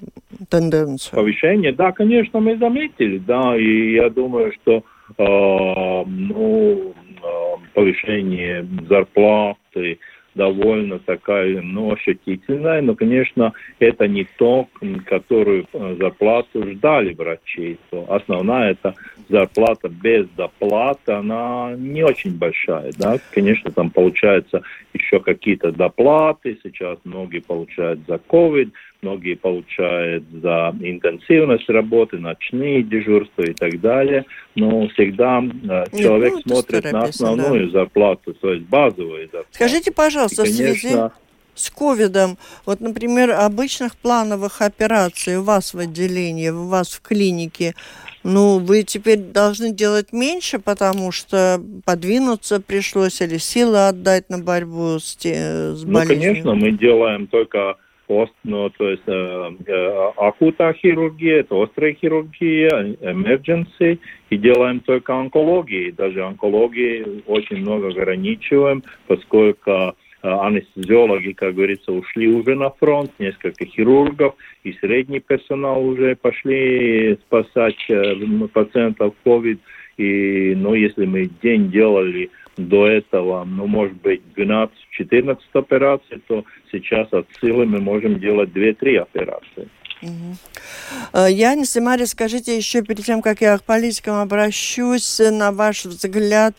тенденцию? 0.49 1.15
Повышение, 1.15 1.73
да, 1.73 1.91
конечно, 1.91 2.39
мы 2.39 2.57
заметили, 2.57 3.17
да, 3.17 3.57
и 3.57 3.93
я 3.93 4.09
думаю, 4.09 4.53
что 4.61 4.83
э, 5.17 6.03
ну, 6.07 6.93
э, 6.93 7.73
повышение 7.73 8.67
зарплаты, 8.89 9.99
довольно 10.35 10.99
такая, 10.99 11.61
ну, 11.61 11.93
ощутительная, 11.93 12.81
но, 12.81 12.95
конечно, 12.95 13.53
это 13.79 14.07
не 14.07 14.25
то, 14.37 14.67
которую 15.05 15.65
э, 15.73 15.95
зарплату 15.99 16.63
ждали 16.71 17.13
врачи. 17.13 17.77
То 17.89 18.05
основная 18.11 18.71
это 18.71 18.95
зарплата 19.29 19.89
без 19.89 20.27
доплаты, 20.29 21.13
она 21.13 21.73
не 21.77 22.03
очень 22.03 22.37
большая, 22.37 22.91
да, 22.97 23.17
конечно, 23.31 23.71
там 23.71 23.89
получается 23.89 24.61
еще 24.93 25.19
какие-то 25.19 25.71
доплаты, 25.71 26.59
сейчас 26.63 26.99
многие 27.03 27.39
получают 27.39 28.01
за 28.07 28.15
COVID, 28.15 28.71
многие 29.01 29.35
получают 29.35 30.23
за 30.31 30.75
интенсивность 30.79 31.67
работы, 31.69 32.17
ночные 32.17 32.83
дежурства 32.83 33.43
и 33.43 33.53
так 33.53 33.79
далее, 33.81 34.25
но 34.55 34.87
всегда 34.89 35.39
э, 35.39 35.85
Нет, 35.91 36.01
человек 36.01 36.33
ну, 36.45 36.55
смотрит 36.55 36.91
на 36.91 37.03
основную 37.03 37.65
да. 37.65 37.79
зарплату, 37.79 38.33
то 38.35 38.53
есть 38.53 38.65
базовую 38.67 39.23
зарплату. 39.23 39.47
Скажите, 39.51 39.91
пожалуйста, 39.91 40.43
и, 40.43 40.45
конечно, 40.45 40.73
в 40.73 40.79
связи 40.79 40.97
с 41.55 41.69
ковидом, 41.69 42.37
вот, 42.65 42.79
например, 42.79 43.31
обычных 43.31 43.95
плановых 43.95 44.61
операций 44.61 45.37
у 45.37 45.43
вас 45.43 45.73
в 45.73 45.79
отделении, 45.79 46.49
у 46.49 46.67
вас 46.67 46.89
в 46.89 47.01
клинике, 47.01 47.73
ну, 48.23 48.59
вы 48.59 48.83
теперь 48.83 49.17
должны 49.17 49.71
делать 49.71 50.13
меньше, 50.13 50.59
потому 50.59 51.11
что 51.11 51.61
подвинуться 51.85 52.61
пришлось 52.61 53.19
или 53.21 53.37
силы 53.37 53.87
отдать 53.87 54.29
на 54.29 54.37
борьбу 54.37 54.99
с, 54.99 55.15
те, 55.15 55.73
с 55.73 55.83
болезнью? 55.83 55.91
Ну, 55.91 56.05
конечно, 56.05 56.55
мы 56.55 56.71
делаем 56.71 57.27
только 57.27 57.77
пост, 58.11 58.33
ну, 58.43 58.69
то 58.69 58.89
есть 58.89 59.03
э, 59.07 59.51
э, 59.67 60.11
акутная 60.17 60.73
хирургия, 60.73 61.39
это 61.39 61.63
острая 61.63 61.93
хирургия, 61.93 62.67
emergency, 62.99 63.99
и 64.29 64.37
делаем 64.37 64.81
только 64.81 65.15
онкологии. 65.15 65.91
Даже 65.91 66.25
онкологии 66.25 67.23
очень 67.25 67.61
много 67.61 67.87
ограничиваем, 67.87 68.83
поскольку 69.07 69.71
э, 69.71 69.93
анестезиологи, 70.21 71.31
как 71.31 71.55
говорится, 71.55 71.93
ушли 71.93 72.27
уже 72.27 72.55
на 72.55 72.69
фронт, 72.71 73.11
несколько 73.17 73.65
хирургов 73.65 74.35
и 74.65 74.73
средний 74.73 75.21
персонал 75.21 75.81
уже 75.81 76.17
пошли 76.17 77.17
спасать 77.25 77.79
э, 77.87 78.15
пациентов 78.53 79.13
COVID. 79.25 79.57
И, 79.95 80.53
ну, 80.57 80.73
если 80.73 81.05
мы 81.05 81.29
день 81.41 81.71
делали 81.71 82.29
до 82.57 82.87
этого, 82.87 83.43
ну, 83.43 83.67
может 83.67 83.95
быть, 84.01 84.21
12-14 84.35 85.37
операций, 85.53 86.21
то 86.27 86.43
сейчас 86.71 87.11
от 87.13 87.27
силы 87.39 87.65
мы 87.65 87.79
можем 87.79 88.19
делать 88.19 88.49
2-3 88.49 88.97
операции. 88.97 89.69
Угу. 90.01 91.27
Янис 91.27 91.77
и 91.77 91.79
Мария, 91.79 92.07
скажите 92.07 92.57
еще 92.57 92.81
перед 92.81 93.05
тем, 93.05 93.21
как 93.21 93.41
я 93.41 93.57
к 93.57 93.63
политикам 93.63 94.15
обращусь, 94.15 95.19
на 95.19 95.51
ваш 95.51 95.85
взгляд, 95.85 96.55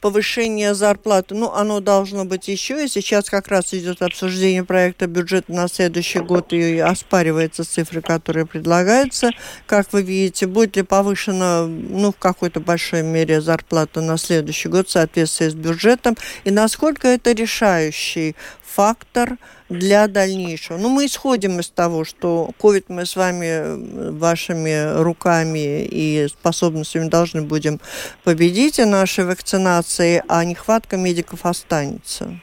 повышение 0.00 0.74
зарплаты, 0.74 1.34
ну, 1.34 1.52
оно 1.52 1.80
должно 1.80 2.24
быть 2.24 2.48
еще, 2.48 2.84
и 2.84 2.88
сейчас 2.88 3.30
как 3.30 3.48
раз 3.48 3.72
идет 3.72 4.02
обсуждение 4.02 4.64
проекта 4.64 5.06
бюджета 5.06 5.52
на 5.52 5.68
следующий 5.68 6.20
год, 6.20 6.52
и 6.52 6.78
оспариваются 6.78 7.64
цифры, 7.64 8.02
которые 8.02 8.46
предлагаются. 8.46 9.30
Как 9.66 9.92
вы 9.92 10.02
видите, 10.02 10.46
будет 10.46 10.76
ли 10.76 10.82
повышена, 10.82 11.66
ну, 11.66 12.12
в 12.12 12.16
какой-то 12.16 12.60
большой 12.60 13.02
мере 13.02 13.40
зарплата 13.40 14.00
на 14.00 14.18
следующий 14.18 14.68
год 14.68 14.88
в 14.88 14.92
соответствии 14.92 15.48
с 15.48 15.54
бюджетом, 15.54 16.16
и 16.44 16.50
насколько 16.50 17.08
это 17.08 17.32
решающий 17.32 18.36
фактор 18.74 19.38
для 19.68 20.08
дальнейшего. 20.08 20.76
Ну, 20.78 20.88
мы 20.88 21.06
исходим 21.06 21.60
из 21.60 21.68
того, 21.68 22.04
что 22.04 22.50
COVID 22.60 22.86
мы 22.88 23.06
с 23.06 23.16
вами, 23.16 24.10
вашими 24.10 25.00
руками 25.00 25.84
и 25.84 26.26
способностями 26.28 27.08
должны 27.08 27.42
будем 27.42 27.80
победить 28.24 28.78
и 28.78 28.84
нашей 28.84 29.24
вакцинации, 29.44 30.22
а 30.28 30.44
нехватка 30.44 30.96
медиков 30.96 31.44
останется. 31.44 32.40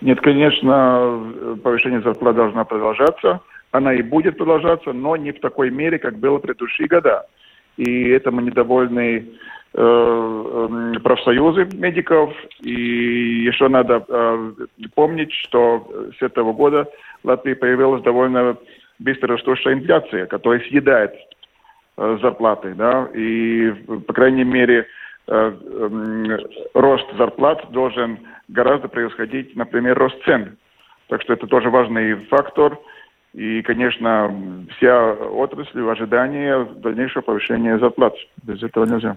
Нет, 0.00 0.20
конечно, 0.20 1.58
повышение 1.62 2.00
зарплат 2.00 2.34
должна 2.34 2.64
продолжаться. 2.64 3.40
Она 3.70 3.94
и 3.94 4.02
будет 4.02 4.36
продолжаться, 4.36 4.92
но 4.92 5.16
не 5.16 5.30
в 5.30 5.40
такой 5.40 5.70
мере, 5.70 5.98
как 5.98 6.18
было 6.18 6.38
в 6.38 6.40
предыдущие 6.40 6.88
года. 6.88 7.26
И 7.76 8.08
этому 8.08 8.40
недовольны 8.40 9.26
Э, 9.72 10.94
профсоюзы 11.04 11.68
медиков. 11.74 12.34
И 12.62 12.72
еще 13.44 13.68
надо 13.68 14.04
э, 14.08 14.52
помнить, 14.96 15.32
что 15.32 15.88
с 16.18 16.22
этого 16.22 16.52
года 16.52 16.88
в 17.22 17.28
Латвии 17.28 17.54
появилась 17.54 18.02
довольно 18.02 18.56
быстро 18.98 19.36
растущая 19.36 19.74
инфляция, 19.74 20.26
которая 20.26 20.60
съедает 20.68 21.12
э, 21.12 21.16
зарплаты. 22.20 22.74
Да? 22.74 23.08
И, 23.14 23.70
по 24.06 24.12
крайней 24.12 24.44
мере, 24.44 24.86
рост 26.74 27.06
зарплат 27.16 27.70
должен 27.70 28.18
гораздо 28.48 28.88
превосходить, 28.88 29.54
например, 29.54 29.98
рост 29.98 30.16
цен. 30.24 30.56
Так 31.08 31.22
что 31.22 31.32
это 31.32 31.46
тоже 31.46 31.70
важный 31.70 32.14
фактор– 32.26 32.78
и, 33.32 33.62
конечно, 33.62 34.66
вся 34.76 35.12
отрасль 35.12 35.80
в 35.80 35.88
ожидании 35.88 36.80
дальнейшего 36.80 37.22
повышения 37.22 37.78
зарплат. 37.78 38.14
Без 38.42 38.60
этого 38.62 38.86
нельзя. 38.86 39.16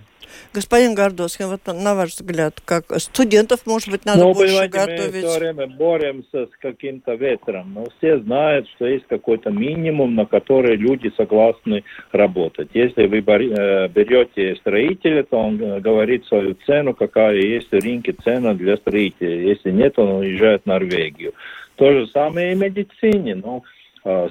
Господин 0.53 0.93
Гордовский, 0.93 1.45
вот 1.45 1.61
на 1.65 1.95
ваш 1.95 2.11
взгляд, 2.11 2.61
как 2.63 2.85
студентов, 2.99 3.65
может 3.65 3.89
быть, 3.89 4.05
надо 4.05 4.19
ну, 4.19 4.33
больше 4.33 4.67
готовить? 4.67 5.23
Мы 5.23 5.29
все 5.29 5.39
время 5.39 5.67
боремся 5.67 6.45
с 6.45 6.49
каким-то 6.59 7.15
ветром, 7.15 7.73
но 7.73 7.85
все 7.97 8.19
знают, 8.19 8.67
что 8.75 8.85
есть 8.85 9.05
какой-то 9.07 9.49
минимум, 9.49 10.15
на 10.15 10.25
который 10.25 10.75
люди 10.75 11.11
согласны 11.17 11.83
работать. 12.11 12.69
Если 12.73 13.07
вы 13.07 13.17
э, 13.17 13.87
берете 13.89 14.55
строителя, 14.57 15.23
то 15.23 15.37
он 15.37 15.61
э, 15.61 15.79
говорит 15.79 16.25
свою 16.27 16.55
цену, 16.65 16.93
какая 16.93 17.35
есть 17.35 17.69
в 17.69 17.79
рынке 17.79 18.13
цена 18.23 18.53
для 18.53 18.77
строителя. 18.77 19.41
Если 19.41 19.71
нет, 19.71 19.97
он 19.97 20.19
уезжает 20.19 20.63
в 20.63 20.67
Норвегию. 20.67 21.33
То 21.75 21.91
же 21.91 22.07
самое 22.07 22.51
и 22.51 22.55
в 22.55 22.59
медицине. 22.59 23.35
Ну, 23.35 23.63
а, 23.63 23.82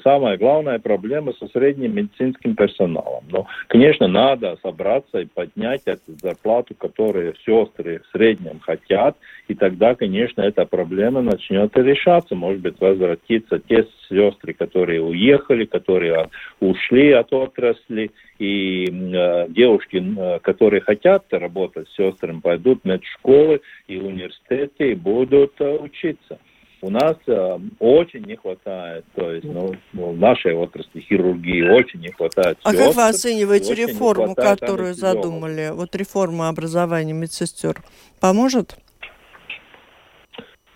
самая 0.02 0.36
главная 0.36 0.78
проблема 0.78 1.32
со 1.34 1.46
средним 1.48 1.94
медицинским 1.94 2.54
персоналом. 2.54 3.24
Но, 3.30 3.46
конечно, 3.68 4.06
надо 4.08 4.56
собраться 4.62 5.20
и 5.20 5.26
поднять 5.26 5.82
эту 5.86 6.12
зарплату, 6.20 6.74
которую 6.74 7.34
сестры 7.44 8.00
в 8.00 8.16
среднем 8.16 8.60
хотят, 8.60 9.16
и 9.48 9.54
тогда, 9.54 9.94
конечно, 9.94 10.42
эта 10.42 10.66
проблема 10.66 11.22
начнет 11.22 11.76
решаться. 11.76 12.34
Может 12.34 12.60
быть, 12.60 12.80
возвратиться 12.80 13.58
те 13.58 13.86
сестры, 14.08 14.52
которые 14.52 15.02
уехали, 15.02 15.64
которые 15.64 16.28
ушли 16.60 17.12
от 17.12 17.32
отрасли, 17.32 18.10
и 18.38 18.86
э, 18.86 19.46
девушки, 19.50 20.02
э, 20.02 20.40
которые 20.40 20.80
хотят 20.80 21.24
работать 21.30 21.88
с 21.88 21.96
сестрами, 21.96 22.40
пойдут 22.40 22.80
в 22.82 22.88
медшколы 22.88 23.60
и 23.86 23.98
университеты 23.98 24.92
и 24.92 24.94
будут 24.94 25.52
э, 25.60 25.76
учиться 25.76 26.38
у 26.82 26.90
нас 26.90 27.16
э, 27.28 27.58
очень 27.78 28.24
не 28.26 28.34
хватает, 28.34 29.04
то 29.14 29.30
есть 29.30 29.44
ну, 29.44 29.72
в 29.92 30.18
нашей 30.18 30.52
отрасли 30.52 31.00
хирургии 31.00 31.62
очень 31.62 32.00
не 32.00 32.08
хватает. 32.08 32.58
А 32.64 32.72
как 32.72 32.94
вы 32.94 33.08
оцениваете 33.08 33.74
реформу, 33.74 34.34
которую 34.34 34.92
задумали? 34.94 35.70
Вот 35.72 35.94
реформа 35.94 36.48
образования 36.48 37.12
медсестер 37.12 37.76
поможет? 38.20 38.76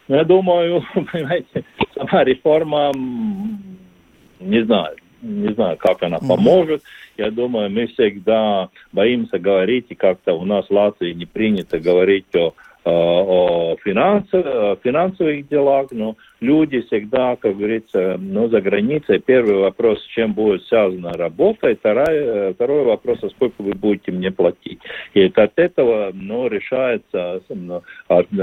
Ну, 0.07 0.15
я 0.15 0.25
думаю, 0.25 0.85
понимаете, 1.13 1.65
сама 1.95 2.23
реформа, 2.23 2.93
не 2.95 4.65
знаю, 4.65 4.97
не 5.23 5.53
знаю, 5.55 5.77
как 5.77 6.05
она 6.05 6.19
поможет. 6.19 6.83
Я 7.17 7.33
думаю, 7.33 7.69
мы 7.71 7.89
всегда 7.89 8.69
боимся 8.93 9.39
говорить, 9.39 9.87
и 9.89 9.97
как-то 9.97 10.35
у 10.35 10.45
нас 10.45 10.67
в 10.67 10.71
Латвии 10.71 11.13
не 11.13 11.27
принято 11.27 11.81
говорить 11.81 12.27
о 12.37 12.53
о 12.91 13.77
финансовых, 13.85 14.79
финансовых 14.83 15.49
делах, 15.49 15.89
но 15.91 16.17
люди 16.41 16.81
всегда, 16.83 17.37
как 17.37 17.57
говорится, 17.57 18.17
ну, 18.19 18.49
за 18.49 18.61
границей. 18.61 19.19
Первый 19.19 19.57
вопрос, 19.57 20.03
с 20.03 20.07
чем 20.07 20.33
будет 20.35 20.63
связана 20.65 21.13
работа, 21.13 21.71
и 21.71 21.75
второй, 21.75 22.05
э, 22.09 22.53
второй 22.55 22.85
вопрос, 22.85 23.19
а 23.23 23.31
сколько 23.31 23.63
вы 23.63 23.73
будете 23.73 24.13
мне 24.13 24.31
платить. 24.31 24.79
И 25.15 25.23
от 25.35 25.59
этого 25.59 26.11
ну, 26.15 26.49
решается, 26.49 27.43
ну, 27.49 27.83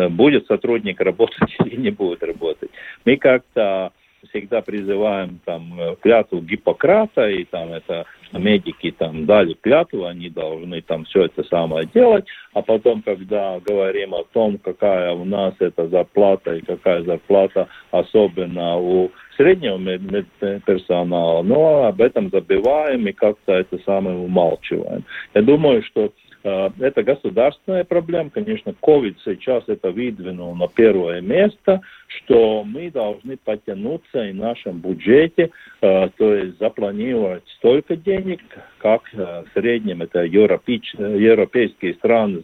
будет 0.10 0.47
сотрудник 0.47 0.99
работать 1.01 1.56
или 1.65 1.75
не 1.75 1.91
будет 1.91 2.23
работать. 2.23 2.69
Мы 3.06 3.17
как-то 3.17 3.91
всегда 4.29 4.62
призываем 4.62 5.39
там 5.45 5.79
э, 5.79 5.95
клятву 6.01 6.41
Гиппократа, 6.41 7.29
и 7.29 7.43
там 7.43 7.73
это 7.73 8.06
медики 8.39 8.91
там 8.91 9.25
дали 9.25 9.53
клятву, 9.53 10.05
они 10.05 10.29
должны 10.29 10.81
там 10.81 11.05
все 11.05 11.25
это 11.25 11.43
самое 11.43 11.87
делать, 11.93 12.25
а 12.53 12.61
потом, 12.61 13.01
когда 13.01 13.59
говорим 13.59 14.13
о 14.13 14.23
том, 14.33 14.57
какая 14.57 15.11
у 15.13 15.25
нас 15.25 15.53
эта 15.59 15.87
зарплата 15.87 16.55
и 16.55 16.61
какая 16.61 17.03
зарплата 17.03 17.67
особенно 17.91 18.77
у 18.77 19.11
среднего 19.37 19.77
медперсонала, 19.77 21.41
но 21.43 21.85
об 21.85 22.01
этом 22.01 22.29
забиваем 22.29 23.07
и 23.07 23.11
как-то 23.13 23.53
это 23.53 23.77
самое 23.85 24.17
умалчиваем. 24.17 25.03
Я 25.33 25.41
думаю, 25.41 25.83
что 25.83 26.11
это 26.43 27.03
государственная 27.03 27.84
проблема. 27.84 28.29
Конечно, 28.29 28.73
COVID 28.82 29.15
сейчас 29.23 29.63
это 29.67 29.91
выдвинул 29.91 30.56
на 30.56 30.67
первое 30.67 31.21
место, 31.21 31.82
что 32.08 32.63
мы 32.63 32.91
должны 32.91 33.38
потянуться 33.38 34.25
и 34.25 34.34
в 34.34 34.36
нашем 34.36 34.79
бюджете, 34.79 35.51
э, 35.82 36.10
то 36.17 36.34
есть 36.36 36.60
запланировать 36.60 37.43
столько 37.58 37.95
денег, 37.95 38.41
как 38.77 39.03
э, 39.13 39.43
в 39.43 39.47
среднем 39.53 40.01
это 40.01 40.23
европейские 40.23 41.93
страны 41.95 42.41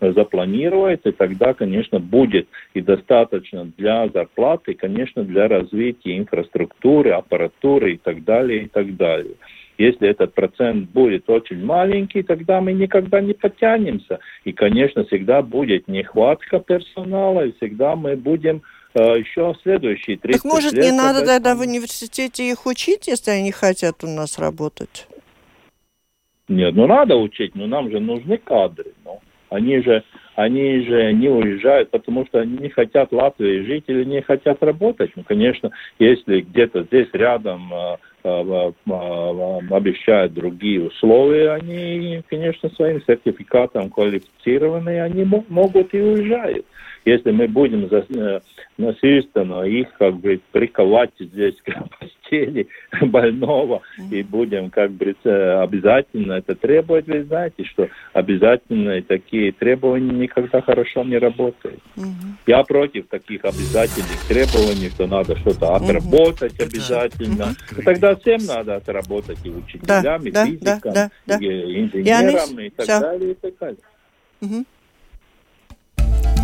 запланируют, 0.00 1.06
и 1.06 1.12
тогда, 1.12 1.54
конечно, 1.54 2.00
будет 2.00 2.48
и 2.74 2.80
достаточно 2.80 3.64
для 3.76 4.08
зарплаты, 4.08 4.72
и, 4.72 4.74
конечно, 4.74 5.22
для 5.22 5.48
развития 5.48 6.18
инфраструктуры, 6.18 7.10
аппаратуры 7.10 7.94
и 7.94 7.96
так 7.96 8.24
далее, 8.24 8.64
и 8.64 8.68
так 8.68 8.96
далее. 8.96 9.34
Если 9.78 10.08
этот 10.08 10.34
процент 10.34 10.90
будет 10.90 11.28
очень 11.28 11.64
маленький, 11.64 12.22
тогда 12.22 12.60
мы 12.60 12.72
никогда 12.72 13.20
не 13.20 13.34
потянемся. 13.34 14.20
И, 14.44 14.52
конечно, 14.52 15.04
всегда 15.04 15.42
будет 15.42 15.86
нехватка 15.88 16.60
персонала, 16.60 17.46
и 17.46 17.52
всегда 17.56 17.94
мы 17.94 18.16
будем 18.16 18.62
э, 18.94 19.18
еще 19.18 19.54
следующие 19.62 20.16
30 20.16 20.42
Так 20.42 20.50
может, 20.50 20.72
лет 20.72 20.84
не 20.84 20.92
надо 20.92 21.18
этом... 21.18 21.34
тогда 21.34 21.54
в 21.54 21.60
университете 21.60 22.48
их 22.50 22.66
учить, 22.66 23.06
если 23.06 23.32
они 23.32 23.52
хотят 23.52 24.02
у 24.02 24.06
нас 24.06 24.38
работать? 24.38 25.06
Нет, 26.48 26.74
ну 26.74 26.86
надо 26.86 27.16
учить, 27.16 27.54
но 27.54 27.66
нам 27.66 27.90
же 27.90 28.00
нужны 28.00 28.38
кадры. 28.38 28.92
Ну. 29.04 29.20
Они 29.48 29.80
же, 29.80 30.02
они 30.34 30.80
же 30.80 31.12
не 31.12 31.28
уезжают, 31.28 31.90
потому 31.90 32.26
что 32.26 32.40
они 32.40 32.58
не 32.58 32.68
хотят 32.68 33.12
Латвии 33.12 33.64
жить 33.64 33.84
или 33.86 34.04
не 34.04 34.22
хотят 34.22 34.62
работать. 34.62 35.12
Ну, 35.16 35.22
конечно, 35.22 35.70
если 35.98 36.40
где-то 36.40 36.84
здесь 36.84 37.08
рядом 37.12 37.72
э, 37.72 37.96
обещают 38.26 40.34
другие 40.34 40.82
условия, 40.82 41.52
они, 41.52 42.22
конечно, 42.28 42.68
своим 42.70 43.00
сертификатом 43.02 43.90
квалифицированные, 43.90 45.02
они 45.02 45.24
могут 45.48 45.94
и 45.94 46.00
уезжают. 46.00 46.66
Если 47.06 47.30
мы 47.30 47.46
будем 47.46 47.88
за, 47.88 48.04
э, 48.08 48.40
насильственно 48.78 49.62
их 49.62 49.92
как 49.96 50.16
бы 50.16 50.40
приковать 50.50 51.12
здесь 51.20 51.54
к 51.62 51.72
постели 52.00 52.66
больного 53.00 53.82
и 54.10 54.24
будем 54.24 54.70
как 54.70 54.90
бы 54.90 55.14
обязательно 55.24 56.32
это 56.32 56.56
требовать, 56.56 57.06
вы 57.06 57.22
знаете, 57.22 57.64
что 57.64 57.88
обязательно 58.12 59.00
такие 59.02 59.52
требования 59.52 60.10
никогда 60.10 60.60
хорошо 60.60 61.04
не 61.04 61.16
работают. 61.16 61.80
Угу. 61.96 62.06
Я 62.48 62.64
против 62.64 63.06
таких 63.06 63.44
обязательных 63.44 64.26
требований, 64.26 64.90
что 64.90 65.06
надо 65.06 65.36
что-то 65.36 65.76
отработать 65.76 66.54
угу. 66.54 66.64
обязательно. 66.64 67.54
Угу. 67.70 67.82
Тогда 67.84 68.16
всем 68.16 68.44
надо 68.46 68.76
отработать 68.76 69.38
и 69.44 69.50
учителям, 69.50 70.02
да, 70.02 70.16
и 70.16 70.30
да, 70.32 70.46
физикам, 70.46 70.92
да, 70.92 71.10
да, 71.24 71.36
и 71.36 71.82
инженерам, 71.82 72.58
и, 72.58 72.66
и 72.66 72.70
так 72.70 72.84
Все. 72.84 73.00
далее, 73.00 73.30
и 73.30 73.34
так 73.34 73.58
далее. 73.58 73.78
Угу. 74.40 74.64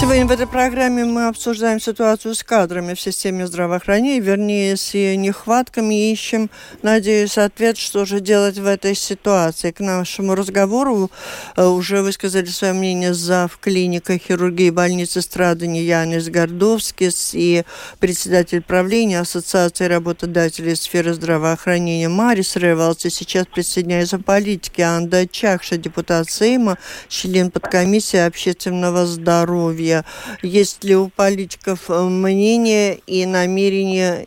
Сегодня 0.00 0.24
в 0.24 0.30
этой 0.30 0.46
программе 0.46 1.04
мы 1.04 1.26
обсуждаем 1.26 1.78
ситуацию 1.78 2.34
с 2.34 2.42
кадрами 2.42 2.94
в 2.94 3.00
системе 3.00 3.46
здравоохранения, 3.46 4.18
вернее, 4.18 4.78
с 4.78 4.94
ее 4.94 5.14
нехватками, 5.14 6.10
ищем, 6.10 6.48
надеюсь, 6.80 7.36
ответ, 7.36 7.76
что 7.76 8.06
же 8.06 8.20
делать 8.20 8.56
в 8.56 8.64
этой 8.64 8.94
ситуации. 8.94 9.72
К 9.72 9.80
нашему 9.80 10.34
разговору 10.34 11.10
э, 11.54 11.66
уже 11.66 12.00
высказали 12.00 12.46
свое 12.46 12.72
мнение 12.72 13.12
зав. 13.12 13.58
клиника 13.58 14.16
хирургии 14.16 14.70
больницы 14.70 15.20
Страдиня 15.20 15.80
Янис 15.80 16.30
Гардовскис 16.30 17.32
и 17.34 17.64
председатель 17.98 18.62
правления 18.62 19.20
Ассоциации 19.20 19.84
работодателей 19.84 20.76
сферы 20.76 21.12
здравоохранения 21.12 22.08
Марис 22.08 22.56
Ревалдс. 22.56 23.04
И 23.04 23.10
сейчас 23.10 23.44
присоединяется 23.46 24.18
политики 24.18 24.80
Анда 24.80 25.28
Чакша, 25.28 25.76
депутат 25.76 26.30
Сейма, 26.30 26.78
член 27.08 27.50
подкомиссии 27.50 28.16
общественного 28.16 29.04
здоровья 29.04 29.89
здоровья. 29.90 30.04
Есть 30.42 30.84
ли 30.84 30.96
у 30.96 31.08
политиков 31.08 31.90
э, 31.90 32.02
мнение 32.02 32.96
и 33.06 33.26
намерение 33.26 34.26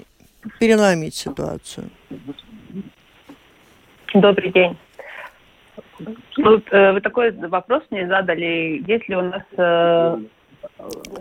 переломить 0.60 1.16
ситуацию? 1.16 1.90
Добрый 4.14 4.52
день. 4.52 4.78
Вот, 6.38 6.64
э, 6.72 6.92
вы 6.92 7.02
такой 7.02 7.32
вопрос 7.32 7.84
мне 7.90 8.08
задали. 8.08 8.84
Есть 8.88 9.08
ли 9.10 9.16
у 9.16 9.22
нас 9.22 9.44
э, 9.58 10.18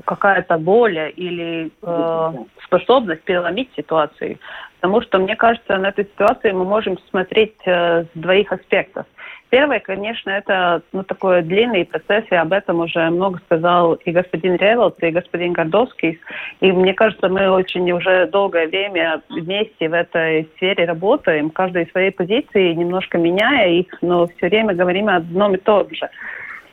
какая-то 0.05 0.59
воля 0.59 1.09
или 1.09 1.71
э, 1.83 2.33
способность 2.65 3.23
переломить 3.23 3.71
ситуацию? 3.77 4.39
Потому 4.81 5.03
что, 5.03 5.19
мне 5.19 5.37
кажется, 5.37 5.79
на 5.79 5.89
эту 5.89 6.03
ситуацию 6.03 6.57
мы 6.57 6.65
можем 6.65 6.99
смотреть 7.11 7.55
э, 7.65 8.05
с 8.05 8.09
двоих 8.15 8.53
аспектов. 8.53 9.07
Первое, 9.53 9.81
конечно, 9.81 10.31
это 10.31 10.81
ну, 10.93 11.03
такой 11.03 11.43
длинный 11.43 11.85
процесс, 11.85 12.25
и 12.31 12.35
об 12.35 12.55
этом 12.55 12.81
уже 12.81 13.11
много 13.11 13.39
сказал 13.45 13.93
и 13.93 14.11
господин 14.11 14.57
Ревелт, 14.57 14.97
и 15.03 15.11
господин 15.11 15.53
Гордовский. 15.53 16.19
И 16.61 16.73
мне 16.73 16.95
кажется, 16.95 17.29
мы 17.29 17.51
очень 17.51 17.93
уже 17.93 18.29
долгое 18.29 18.67
время 18.67 19.21
вместе 19.29 19.91
в 19.91 19.93
этой 19.93 20.49
сфере 20.57 20.87
работаем, 20.87 21.51
каждой 21.51 21.87
своей 21.89 22.13
позиции, 22.13 22.73
немножко 22.73 23.19
меняя 23.19 23.69
их, 23.69 23.89
но 24.01 24.27
все 24.27 24.49
время 24.49 24.73
говорим 24.73 25.11
о 25.11 25.17
одном 25.17 25.55
и 25.55 25.59
том 25.59 25.87
же. 25.95 26.09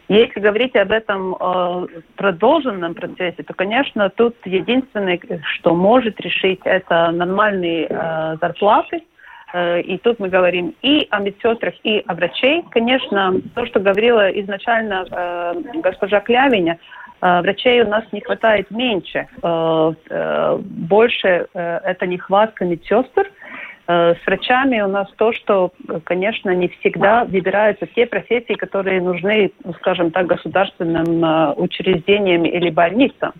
Если 0.07 0.39
говорить 0.39 0.77
об 0.77 0.93
этом 0.93 1.35
э, 1.35 1.85
продолженном 2.15 2.93
процессе, 2.93 3.43
то, 3.43 3.53
конечно, 3.53 4.09
тут 4.09 4.37
единственное, 4.45 5.19
что 5.55 5.75
может 5.75 6.17
решить, 6.21 6.61
это 6.63 7.11
нормальные 7.11 7.87
э, 7.89 8.37
зарплаты, 8.39 9.01
и 9.53 9.97
тут 10.03 10.19
мы 10.19 10.29
говорим 10.29 10.75
и 10.81 11.07
о 11.09 11.19
медсестрах, 11.19 11.73
и 11.83 12.03
о 12.05 12.13
врачей. 12.13 12.63
Конечно, 12.69 13.35
то, 13.55 13.65
что 13.65 13.79
говорила 13.79 14.29
изначально 14.41 15.05
э, 15.09 15.53
госпожа 15.81 16.19
Клявиня, 16.19 16.77
э, 17.21 17.41
врачей 17.41 17.81
у 17.81 17.87
нас 17.87 18.03
не 18.11 18.21
хватает 18.21 18.69
меньше. 18.69 19.27
Больше 19.41 21.47
это 21.53 22.05
нехватка 22.05 22.65
медсестр. 22.65 23.31
С 23.87 24.17
врачами 24.27 24.81
у 24.81 24.87
нас 24.87 25.07
то, 25.17 25.33
что, 25.33 25.71
конечно, 26.03 26.51
не 26.51 26.67
всегда 26.67 27.25
выбираются 27.25 27.87
те 27.87 28.05
профессии, 28.05 28.53
которые 28.53 29.01
нужны, 29.01 29.51
ну, 29.63 29.73
скажем 29.73 30.11
так, 30.11 30.27
государственным 30.27 31.57
учреждениям 31.57 32.45
или 32.45 32.69
больницам. 32.69 33.33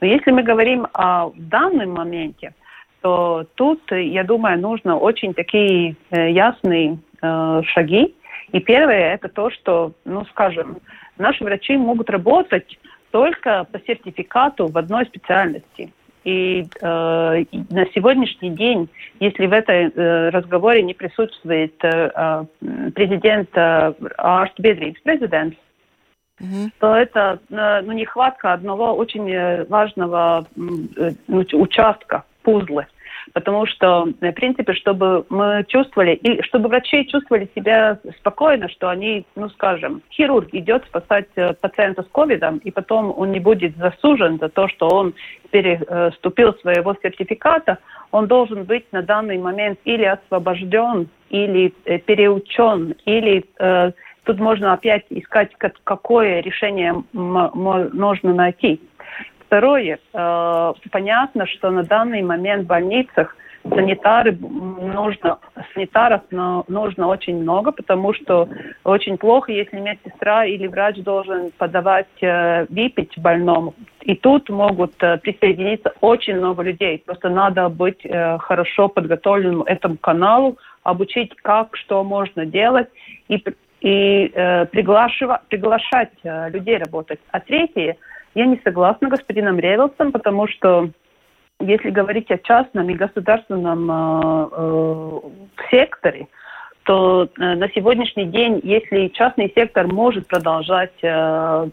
Но 0.00 0.06
если 0.06 0.30
мы 0.30 0.42
говорим 0.42 0.86
о 0.94 1.30
данном 1.36 1.90
моменте, 1.90 2.54
то 3.02 3.44
тут, 3.56 3.80
я 3.90 4.24
думаю, 4.24 4.58
нужно 4.60 4.96
очень 4.96 5.34
такие 5.34 5.96
э, 6.10 6.30
ясные 6.30 6.98
э, 7.20 7.62
шаги. 7.66 8.14
И 8.52 8.60
первое 8.60 9.14
это 9.14 9.28
то, 9.28 9.50
что, 9.50 9.92
ну, 10.04 10.24
скажем, 10.26 10.78
наши 11.18 11.42
врачи 11.44 11.76
могут 11.76 12.10
работать 12.10 12.78
только 13.10 13.64
по 13.64 13.78
сертификату 13.80 14.68
в 14.68 14.78
одной 14.78 15.04
специальности. 15.06 15.92
И 16.24 16.64
э, 16.80 17.44
на 17.70 17.86
сегодняшний 17.92 18.50
день, 18.50 18.88
если 19.18 19.46
в 19.46 19.52
этом 19.52 19.74
э, 19.74 20.28
разговоре 20.30 20.82
не 20.82 20.94
присутствует 20.94 21.74
э, 21.84 22.44
президент 22.94 23.48
э, 23.54 23.92
Ārstu 24.18 24.94
президент, 25.02 25.54
mm-hmm. 26.40 26.70
то 26.78 26.94
это 26.94 27.40
э, 27.50 27.80
ну, 27.82 27.92
нехватка 27.92 28.52
одного 28.52 28.94
очень 28.94 29.28
э, 29.28 29.64
важного 29.64 30.46
э, 30.56 31.10
участка 31.52 32.24
пузлы. 32.42 32.86
Потому 33.34 33.66
что, 33.66 34.08
в 34.20 34.32
принципе, 34.32 34.74
чтобы 34.74 35.24
мы 35.28 35.64
чувствовали, 35.68 36.14
и 36.14 36.42
чтобы 36.42 36.68
врачи 36.68 37.06
чувствовали 37.06 37.48
себя 37.54 37.98
спокойно, 38.18 38.68
что 38.68 38.88
они, 38.88 39.24
ну, 39.36 39.48
скажем, 39.50 40.02
хирург 40.10 40.48
идет 40.52 40.84
спасать 40.86 41.28
э, 41.36 41.54
пациента 41.54 42.02
с 42.02 42.06
ковидом, 42.12 42.58
и 42.58 42.70
потом 42.70 43.14
он 43.16 43.30
не 43.30 43.40
будет 43.40 43.76
засужен 43.76 44.38
за 44.38 44.48
то, 44.48 44.68
что 44.68 44.88
он 44.88 45.14
переступил 45.50 46.54
своего 46.54 46.96
сертификата, 47.02 47.78
он 48.10 48.26
должен 48.26 48.64
быть 48.64 48.84
на 48.92 49.02
данный 49.02 49.38
момент 49.38 49.78
или 49.84 50.04
освобожден, 50.04 51.08
или 51.30 51.72
э, 51.84 51.98
переучен, 51.98 52.94
или 53.04 53.44
э, 53.58 53.92
тут 54.24 54.38
можно 54.38 54.72
опять 54.72 55.04
искать, 55.10 55.50
какое 55.84 56.40
решение 56.40 56.94
можно 57.12 58.34
найти. 58.34 58.80
Второе, 59.52 59.98
э, 60.14 60.72
понятно, 60.90 61.46
что 61.46 61.70
на 61.70 61.82
данный 61.82 62.22
момент 62.22 62.64
в 62.64 62.68
больницах 62.68 63.36
санитары 63.68 64.32
нужно, 64.32 65.40
санитаров 65.74 66.22
нужно 66.30 67.06
очень 67.06 67.42
много, 67.42 67.70
потому 67.70 68.14
что 68.14 68.48
очень 68.82 69.18
плохо, 69.18 69.52
если 69.52 69.78
медсестра 69.78 70.46
или 70.46 70.66
врач 70.68 70.96
должен 71.02 71.50
подавать 71.58 72.06
э, 72.22 72.64
выпить 72.70 73.12
больному. 73.18 73.74
И 74.00 74.14
тут 74.14 74.48
могут 74.48 74.94
э, 75.02 75.18
присоединиться 75.18 75.92
очень 76.00 76.36
много 76.38 76.62
людей. 76.62 77.02
Просто 77.04 77.28
надо 77.28 77.68
быть 77.68 78.00
э, 78.06 78.38
хорошо 78.38 78.88
подготовленным 78.88 79.64
этому 79.64 79.98
каналу, 79.98 80.56
обучить, 80.82 81.36
как, 81.42 81.76
что 81.76 82.02
можно 82.04 82.46
делать 82.46 82.88
и, 83.28 83.44
и 83.82 84.32
э, 84.34 84.64
приглашивать, 84.64 85.42
приглашать 85.50 86.12
э, 86.22 86.48
людей 86.48 86.78
работать. 86.78 87.20
А 87.32 87.40
третье– 87.40 87.98
я 88.34 88.46
не 88.46 88.60
согласна 88.64 89.08
господином 89.08 89.58
Ревелсом, 89.58 90.12
потому 90.12 90.46
что 90.48 90.90
если 91.60 91.90
говорить 91.90 92.30
о 92.30 92.38
частном 92.38 92.90
и 92.90 92.94
государственном 92.94 93.90
э, 93.90 94.48
э, 94.52 95.20
секторе, 95.70 96.26
то 96.84 97.24
э, 97.24 97.54
на 97.54 97.68
сегодняшний 97.70 98.24
день, 98.26 98.60
если 98.64 99.08
частный 99.08 99.52
сектор 99.54 99.86
может 99.86 100.26
продолжать 100.26 100.92
э, 101.02 101.68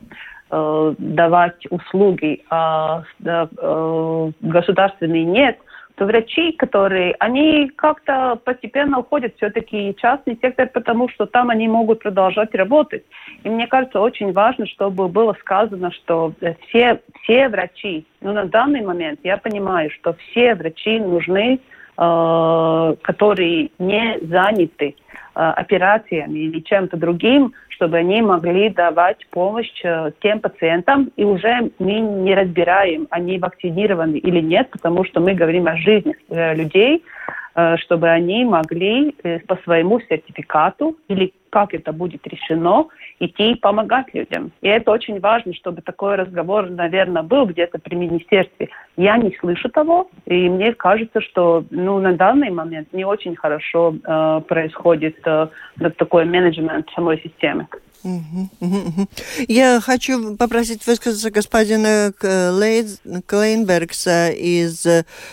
э, 0.51 0.95
давать 0.97 1.65
услуги, 1.71 2.43
а 2.49 3.03
э, 3.23 4.31
государственный 4.41 5.23
нет, 5.23 5.57
то 5.99 6.05
врачи, 6.05 6.53
которые, 6.53 7.13
они 7.19 7.69
как-то 7.75 8.39
постепенно 8.45 8.99
уходят 8.99 9.35
все-таки 9.35 9.91
в 9.91 9.99
частный 9.99 10.39
сектор, 10.41 10.69
потому 10.69 11.09
что 11.09 11.25
там 11.25 11.49
они 11.49 11.67
могут 11.67 11.99
продолжать 11.99 12.55
работать. 12.55 13.03
И 13.43 13.49
мне 13.49 13.67
кажется, 13.67 13.99
очень 13.99 14.31
важно, 14.31 14.65
чтобы 14.65 15.09
было 15.09 15.35
сказано, 15.41 15.91
что 15.91 16.31
все, 16.69 17.01
все 17.21 17.49
врачи, 17.49 18.05
ну 18.21 18.31
на 18.31 18.45
данный 18.45 18.81
момент 18.81 19.19
я 19.23 19.35
понимаю, 19.35 19.91
что 19.91 20.13
все 20.13 20.55
врачи 20.55 20.99
нужны, 20.99 21.59
э, 21.99 22.95
которые 23.01 23.71
не 23.77 24.19
заняты 24.21 24.95
э, 24.95 25.39
операциями 25.39 26.39
или 26.39 26.61
чем-то 26.61 26.95
другим, 26.95 27.53
чтобы 27.67 27.97
они 27.97 28.21
могли 28.21 28.69
давать 28.69 29.27
помощь 29.31 29.81
э, 29.83 30.11
тем 30.21 30.39
пациентам. 30.39 31.11
И 31.17 31.25
уже 31.25 31.71
мы 31.77 31.99
не 31.99 32.33
разбираем, 32.33 33.07
они 33.09 33.37
вакцинированы 33.37 34.15
или 34.15 34.39
нет, 34.39 34.69
потому 34.69 35.03
что 35.03 35.19
мы 35.19 35.33
говорим 35.33 35.67
о 35.67 35.75
жизни 35.75 36.15
людей. 36.29 37.03
Э, 37.55 37.77
чтобы 37.77 38.09
они 38.09 38.45
могли 38.45 39.15
э, 39.23 39.39
по 39.39 39.55
своему 39.63 39.99
сертификату 40.01 40.95
или 41.07 41.33
как 41.49 41.73
это 41.73 41.91
будет 41.91 42.27
решено, 42.27 42.87
идти 43.19 43.51
и 43.51 43.55
помогать 43.55 44.13
людям. 44.13 44.51
И 44.61 44.67
это 44.67 44.91
очень 44.91 45.19
важно, 45.19 45.53
чтобы 45.55 45.81
такой 45.81 46.15
разговор, 46.15 46.69
наверное, 46.69 47.23
был 47.23 47.47
где-то 47.47 47.79
при 47.79 47.95
министерстве. 47.95 48.69
Я 48.97 49.17
не 49.17 49.35
слышу 49.39 49.67
того, 49.69 50.11
и 50.27 50.47
мне 50.47 50.73
кажется, 50.73 51.21
что 51.21 51.65
ну, 51.71 51.99
на 51.99 52.13
данный 52.13 52.51
момент 52.51 52.93
не 52.93 53.03
очень 53.03 53.35
хорошо 53.35 53.95
э, 53.95 54.41
происходит 54.47 55.17
э, 55.25 55.47
такой 55.97 56.25
менеджмент 56.25 56.87
самой 56.93 57.19
системы. 57.19 57.67
Я 59.47 59.81
хочу 59.81 60.37
попросить 60.37 60.87
высказаться 60.87 61.31
господина 61.31 62.13
Клейнбергса 62.17 64.29
из 64.29 64.87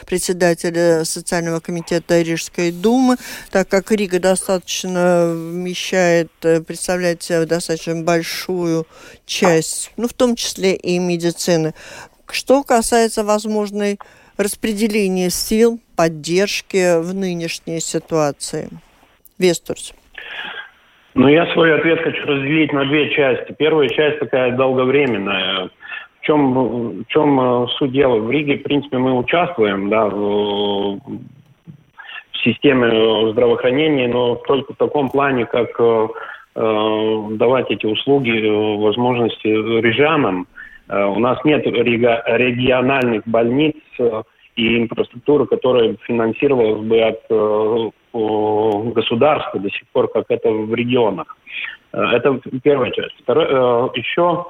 председателя 0.06 1.04
социального 1.04 1.60
комитета 1.60 2.22
Рижской 2.22 2.72
думы, 2.72 3.18
так 3.50 3.68
как 3.68 3.92
Рига 3.92 4.18
достаточно 4.18 5.28
вмещает, 5.28 6.32
представляет 6.40 7.22
себя 7.22 7.46
достаточно 7.46 8.02
большую 8.02 8.84
часть, 9.26 9.92
ну, 9.96 10.08
в 10.08 10.12
том 10.12 10.34
числе 10.34 10.74
и 10.74 10.98
медицины. 10.98 11.72
Что 12.28 12.64
касается 12.64 13.22
возможной 13.22 14.00
распределения 14.36 15.30
сил, 15.30 15.78
поддержки 15.94 17.00
в 17.00 17.14
нынешней 17.14 17.80
ситуации. 17.80 18.68
Вестурс. 19.38 19.92
Ну, 21.16 21.28
я 21.28 21.46
свой 21.54 21.74
ответ 21.74 22.02
хочу 22.02 22.26
разделить 22.26 22.74
на 22.74 22.84
две 22.84 23.08
части. 23.08 23.54
Первая 23.58 23.88
часть 23.88 24.18
такая 24.18 24.52
долговременная. 24.52 25.70
В 26.20 26.26
чем, 26.26 26.52
в 27.00 27.06
чем 27.06 27.40
э, 27.40 27.66
суть 27.78 27.92
дела? 27.92 28.16
В 28.16 28.30
Риге, 28.30 28.58
в 28.58 28.62
принципе, 28.62 28.98
мы 28.98 29.16
участвуем 29.16 29.88
да, 29.88 30.08
в, 30.08 30.98
в 30.98 31.00
системе 32.44 33.32
здравоохранения, 33.32 34.08
но 34.08 34.34
только 34.34 34.74
в 34.74 34.76
таком 34.76 35.08
плане, 35.08 35.46
как 35.46 35.70
э, 35.78 36.08
э 36.56 37.22
давать 37.30 37.70
эти 37.70 37.86
услуги, 37.86 38.32
э, 38.32 38.78
возможности 38.78 39.46
рижанам. 39.46 40.46
У 40.88 41.18
нас 41.18 41.42
нет 41.44 41.66
региональных 41.66 43.22
больниц 43.26 43.74
и 44.56 44.78
инфраструктуры, 44.78 45.46
которая 45.46 45.96
финансировалась 46.06 46.84
бы 46.84 47.00
от 47.00 48.94
государства 48.94 49.60
до 49.60 49.70
сих 49.70 49.86
пор, 49.88 50.08
как 50.08 50.26
это 50.30 50.50
в 50.50 50.74
регионах. 50.74 51.36
Э, 51.92 52.02
это 52.12 52.40
первая 52.62 52.90
часть. 52.92 53.14
Второе, 53.22 53.48
э, 53.48 53.88
еще 53.94 54.46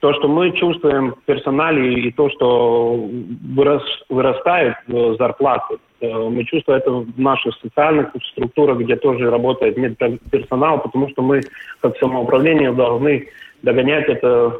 то, 0.00 0.14
что 0.14 0.28
мы 0.28 0.52
чувствуем 0.52 1.12
в 1.12 1.22
персонале 1.24 1.94
и 1.94 2.12
то, 2.12 2.30
что 2.30 3.08
вырос, 3.54 3.82
вырастают 4.08 4.76
э, 4.88 5.16
зарплаты. 5.18 5.76
Мы 6.00 6.44
чувствуем 6.44 6.78
это 6.78 6.90
в 6.90 7.20
наших 7.20 7.54
социальных 7.60 8.08
структурах, 8.32 8.78
где 8.78 8.96
тоже 8.96 9.30
работает 9.30 9.76
медперсонал, 9.76 10.80
потому 10.80 11.10
что 11.10 11.20
мы, 11.20 11.42
как 11.80 11.98
самоуправление, 11.98 12.72
должны 12.72 13.28
догонять 13.62 14.08
это, 14.08 14.56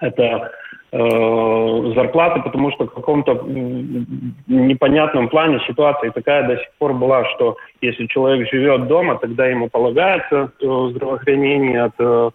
это 0.00 0.52
Э, 0.92 1.92
зарплаты, 1.94 2.40
потому 2.42 2.70
что 2.70 2.86
в 2.86 2.94
каком-то 2.94 3.44
непонятном 4.46 5.28
плане 5.28 5.60
ситуация 5.66 6.12
такая 6.12 6.46
до 6.46 6.56
сих 6.56 6.68
пор 6.78 6.94
была, 6.94 7.24
что 7.34 7.56
если 7.82 8.06
человек 8.06 8.48
живет 8.50 8.86
дома, 8.86 9.18
тогда 9.18 9.46
ему 9.46 9.68
полагается 9.68 10.52
э, 10.58 10.88
здравоохранение 10.92 11.82
от 11.82 11.94
э, 11.98 12.30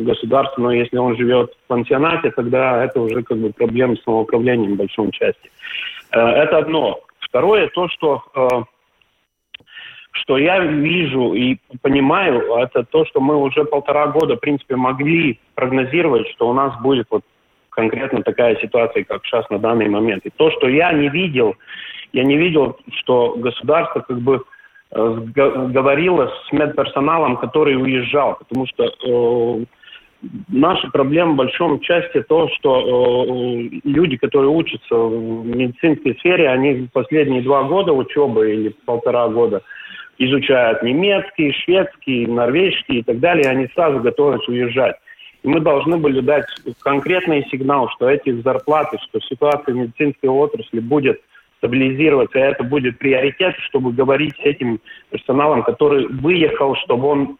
государства, 0.00 0.60
но 0.60 0.72
если 0.72 0.98
он 0.98 1.16
живет 1.16 1.50
в 1.50 1.68
пансионате, 1.68 2.30
тогда 2.32 2.84
это 2.84 3.00
уже 3.00 3.22
как 3.22 3.38
бы 3.38 3.50
проблема 3.50 3.96
с 3.96 4.02
самоуправлением 4.04 4.74
в 4.74 4.76
большом 4.76 5.10
части. 5.10 5.50
Это 6.10 6.58
одно. 6.58 7.00
Второе, 7.20 7.68
то, 7.68 7.88
что 7.88 8.22
что 10.20 10.38
я 10.38 10.60
вижу 10.60 11.34
и 11.34 11.58
понимаю, 11.82 12.54
это 12.56 12.84
то, 12.84 13.04
что 13.06 13.20
мы 13.20 13.36
уже 13.36 13.64
полтора 13.64 14.08
года, 14.08 14.36
в 14.36 14.40
принципе, 14.40 14.76
могли 14.76 15.38
прогнозировать, 15.54 16.28
что 16.28 16.48
у 16.48 16.52
нас 16.52 16.78
будет 16.80 17.06
вот 17.10 17.22
конкретно 17.70 18.22
такая 18.22 18.56
ситуация, 18.56 19.04
как 19.04 19.24
сейчас 19.24 19.48
на 19.50 19.58
данный 19.58 19.88
момент. 19.88 20.26
И 20.26 20.30
то, 20.30 20.50
что 20.50 20.68
я 20.68 20.92
не 20.92 21.08
видел, 21.08 21.54
я 22.12 22.24
не 22.24 22.36
видел, 22.36 22.78
что 22.92 23.34
государство 23.36 24.00
как 24.00 24.18
бы 24.18 24.42
э, 24.90 25.18
говорило 25.34 26.32
с 26.46 26.52
медперсоналом, 26.52 27.36
который 27.36 27.76
уезжал, 27.76 28.36
потому 28.36 28.66
что 28.66 28.84
э, 28.84 29.64
наша 30.48 30.90
проблема 30.90 31.32
в 31.32 31.36
большом 31.36 31.80
части 31.80 32.22
то, 32.22 32.48
что 32.56 33.24
э, 33.24 33.80
люди, 33.84 34.16
которые 34.16 34.50
учатся 34.50 34.96
в 34.96 35.46
медицинской 35.46 36.16
сфере, 36.18 36.48
они 36.48 36.88
последние 36.92 37.42
два 37.42 37.62
года 37.64 37.92
учебы 37.92 38.52
или 38.52 38.74
полтора 38.84 39.28
года 39.28 39.62
изучают 40.18 40.82
немецкий, 40.82 41.52
шведский, 41.52 42.26
норвежский 42.26 42.98
и 42.98 43.02
так 43.02 43.20
далее, 43.20 43.44
и 43.44 43.48
они 43.48 43.68
сразу 43.74 44.00
готовятся 44.00 44.50
уезжать 44.50 44.96
мы 45.42 45.60
должны 45.60 45.96
были 45.96 46.20
дать 46.20 46.46
конкретный 46.82 47.46
сигнал, 47.50 47.88
что 47.90 48.08
эти 48.08 48.30
зарплаты, 48.42 48.98
что 49.08 49.20
ситуация 49.20 49.74
в 49.74 49.78
медицинской 49.78 50.28
отрасли 50.28 50.80
будет 50.80 51.20
стабилизироваться, 51.58 52.38
и 52.38 52.42
это 52.42 52.62
будет 52.62 52.98
приоритет, 52.98 53.54
чтобы 53.68 53.92
говорить 53.92 54.34
с 54.36 54.44
этим 54.44 54.80
персоналом, 55.10 55.62
который 55.62 56.06
выехал, 56.06 56.76
чтобы 56.76 57.08
он 57.08 57.38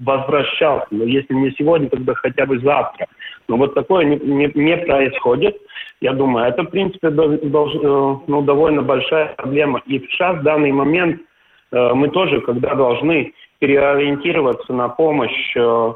возвращался. 0.00 0.86
Но 0.90 1.04
если 1.04 1.34
не 1.34 1.50
сегодня, 1.52 1.88
тогда 1.88 2.14
хотя 2.14 2.46
бы 2.46 2.58
завтра. 2.58 3.06
Но 3.48 3.56
вот 3.56 3.74
такое 3.74 4.04
не, 4.04 4.16
не, 4.16 4.50
не 4.54 4.76
происходит. 4.78 5.56
Я 6.00 6.12
думаю, 6.12 6.46
это, 6.46 6.62
в 6.62 6.70
принципе, 6.70 7.10
долж, 7.10 7.74
э, 7.74 8.16
ну, 8.26 8.42
довольно 8.42 8.82
большая 8.82 9.34
проблема. 9.36 9.82
И 9.86 9.98
сейчас, 10.00 10.38
в 10.38 10.42
данный 10.42 10.72
момент, 10.72 11.20
мы 11.72 12.08
тоже, 12.08 12.40
когда 12.40 12.74
должны 12.74 13.32
переориентироваться 13.60 14.72
на 14.72 14.88
помощь 14.88 15.56
э, 15.56 15.92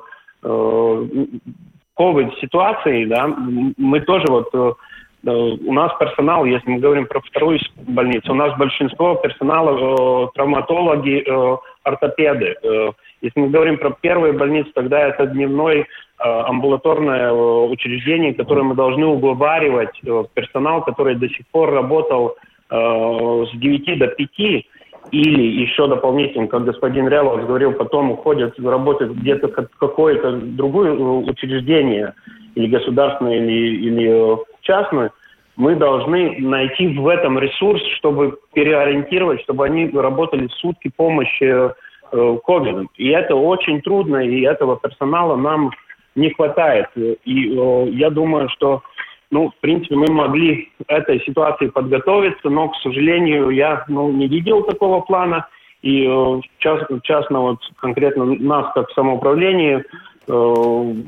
COVID-ситуации, 1.97 3.05
да, 3.07 3.29
мы 3.77 4.01
тоже 4.01 4.27
вот 4.29 4.49
э, 4.53 4.73
э, 5.27 5.31
у 5.31 5.73
нас 5.73 5.93
персонал, 5.99 6.45
если 6.45 6.69
мы 6.69 6.79
говорим 6.79 7.07
про 7.07 7.21
вторую 7.21 7.61
больницу, 7.87 8.33
у 8.33 8.37
нас 8.37 8.57
большинство 8.59 9.15
персонала 9.17 10.27
э, 10.27 10.29
травматологи, 10.35 11.25
э, 11.25 11.57
ортопеды. 11.85 12.57
Э, 12.63 12.91
если 13.23 13.41
мы 13.41 13.49
говорим 13.49 13.79
про 13.79 13.91
первую 13.91 14.37
больницу, 14.37 14.71
тогда 14.75 15.01
это 15.01 15.27
дневной 15.27 15.81
э, 15.81 15.85
амбулаторное 16.19 17.31
э, 17.31 17.33
учреждение, 17.33 18.35
которое 18.35 18.63
мы 18.63 18.75
должны 18.75 19.07
уговаривать 19.07 19.99
э, 20.05 20.25
персонал, 20.35 20.83
который 20.83 21.15
до 21.15 21.29
сих 21.29 21.47
пор 21.49 21.71
работал 21.71 22.35
э, 22.71 22.75
с 22.75 23.57
9 23.57 23.99
до 23.99 24.09
5, 24.09 24.67
или 25.11 25.63
еще 25.63 25.87
дополнительно, 25.87 26.49
как 26.49 26.65
господин 26.65 27.09
Рялов 27.09 27.47
говорил, 27.47 27.73
потом 27.73 28.13
уходят, 28.13 28.59
работают 28.59 29.13
где-то 29.13 29.49
какое-то 29.49 30.33
другое 30.33 30.93
э, 30.93 30.97
учреждение, 30.97 32.15
или 32.55 32.67
государственное, 32.67 33.37
или, 33.37 33.77
или 33.77 34.35
э, 34.35 34.37
частное, 34.63 35.11
мы 35.57 35.77
должны 35.77 36.37
найти 36.41 36.89
в 36.99 37.07
этом 37.07 37.39
ресурс, 37.39 37.83
чтобы 37.99 38.39
переориентировать, 38.55 39.41
чтобы 39.43 39.67
они 39.67 39.89
работали 39.91 40.49
сутки 40.61 40.91
помощи 40.95 41.45
э, 41.45 42.39
ковидом. 42.45 42.91
И 42.97 43.09
это 43.09 43.37
очень 43.37 43.81
трудно, 43.83 44.17
и 44.17 44.43
этого 44.43 44.77
персонала 44.77 45.37
нам 45.37 45.71
не 46.17 46.31
хватает. 46.31 46.87
И 46.97 47.57
я 47.93 48.11
думаю, 48.11 48.49
что 48.51 48.83
ну, 49.31 49.51
в 49.51 49.61
принципе, 49.61 49.97
мы 49.97 50.11
могли 50.11 50.71
этой 50.87 51.21
ситуации 51.25 51.69
подготовиться, 51.69 52.49
но, 52.49 52.69
к 52.69 52.77
сожалению, 52.77 53.51
я 53.51 53.85
ну, 53.89 54.11
не 54.13 54.29
видел 54.29 54.63
такого 54.63 55.01
плана. 55.01 55.49
И 55.83 56.07
э, 56.09 56.41
частно, 56.59 57.01
частно 57.03 57.41
вот 57.41 57.59
конкретно 57.77 58.25
нас, 58.25 58.73
как 58.75 58.91
самоуправление, 58.93 59.81
э, 59.81 59.83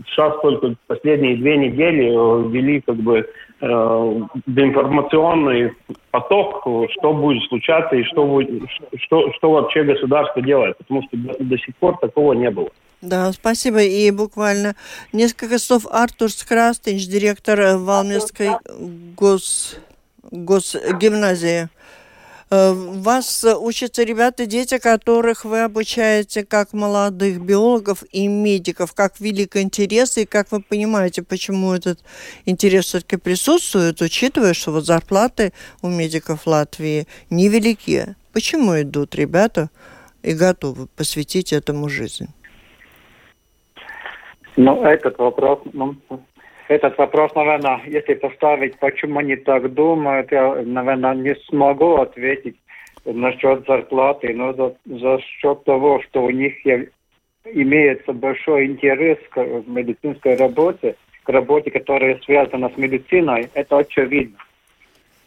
сейчас 0.07 0.39
только 0.43 0.75
последние 0.87 1.37
две 1.37 1.57
недели 1.57 2.11
э, 2.11 2.49
ввели 2.51 2.83
как 2.83 2.97
бы 2.97 3.27
э, 3.61 3.67
информационный 3.67 5.73
поток, 6.11 6.67
что 6.91 7.15
будет 7.15 7.43
случаться 7.45 7.97
и 7.97 8.05
что, 8.05 8.27
будет, 8.27 8.51
что, 8.99 9.33
что 9.33 9.53
вообще 9.53 9.83
государство 9.83 10.43
делает, 10.43 10.77
потому 10.77 11.03
что 11.05 11.17
до, 11.17 11.43
до 11.43 11.59
сих 11.59 11.75
пор 11.77 11.97
такого 11.99 12.35
не 12.35 12.51
было. 12.51 12.69
Да, 13.03 13.33
спасибо. 13.33 13.83
И 13.83 14.11
буквально 14.11 14.75
несколько 15.13 15.59
слов 15.59 15.87
Артур 15.91 16.31
Скрастинч, 16.31 17.07
директор 17.07 17.77
Валмирской 17.77 18.57
гос... 19.15 19.77
госгимназии. 20.31 21.69
Э, 22.49 22.73
вас 22.73 23.45
учатся 23.45 24.03
ребята, 24.03 24.47
дети, 24.47 24.79
которых 24.79 25.45
вы 25.45 25.63
обучаете 25.63 26.45
как 26.45 26.73
молодых 26.73 27.41
биологов 27.41 28.05
и 28.13 28.29
медиков, 28.29 28.95
как 28.95 29.21
велик 29.21 29.57
интерес, 29.57 30.17
и 30.17 30.25
как 30.25 30.53
вы 30.53 30.63
понимаете, 30.63 31.23
почему 31.23 31.75
этот 31.75 32.01
интерес 32.45 32.87
все-таки 32.87 33.17
присутствует, 33.17 34.01
учитывая, 34.01 34.55
что 34.55 34.73
вот 34.73 34.87
зарплаты 34.87 35.53
у 35.83 35.89
медиков 35.89 36.47
Латвии 36.47 37.07
невелики. 37.31 38.15
Почему 38.33 38.81
идут 38.81 39.15
ребята 39.15 39.71
и 40.23 40.33
готовы 40.33 40.87
посвятить 40.87 41.53
этому 41.53 41.89
жизнь? 41.89 42.29
Ну, 44.57 44.83
этот 44.85 45.19
вопрос, 45.19 45.61
ну, 45.73 45.95
этот 46.69 46.97
вопрос, 46.99 47.35
наверное, 47.35 47.81
если 47.87 48.15
поставить, 48.15 48.79
почему 48.79 49.19
они 49.21 49.37
так 49.37 49.73
думают, 49.73 50.33
я, 50.33 50.55
наверное, 50.65 51.15
не 51.15 51.35
смогу 51.49 51.97
ответить. 51.97 52.57
насчет 53.05 53.65
зарплаты, 53.67 54.35
но 54.35 54.53
за, 54.53 54.75
за 54.85 55.21
счет 55.21 55.63
того, 55.65 56.01
что 56.03 56.25
у 56.25 56.31
них 56.31 56.55
имеется 57.45 58.13
большой 58.13 58.67
интерес 58.67 59.19
к 59.31 59.37
медицинской 59.67 60.37
работе, 60.37 60.97
к 61.23 61.29
работе, 61.29 61.71
которая 61.71 62.19
связана 62.25 62.69
с 62.71 62.77
медициной, 62.77 63.49
это 63.55 63.79
очевидно. 63.79 64.39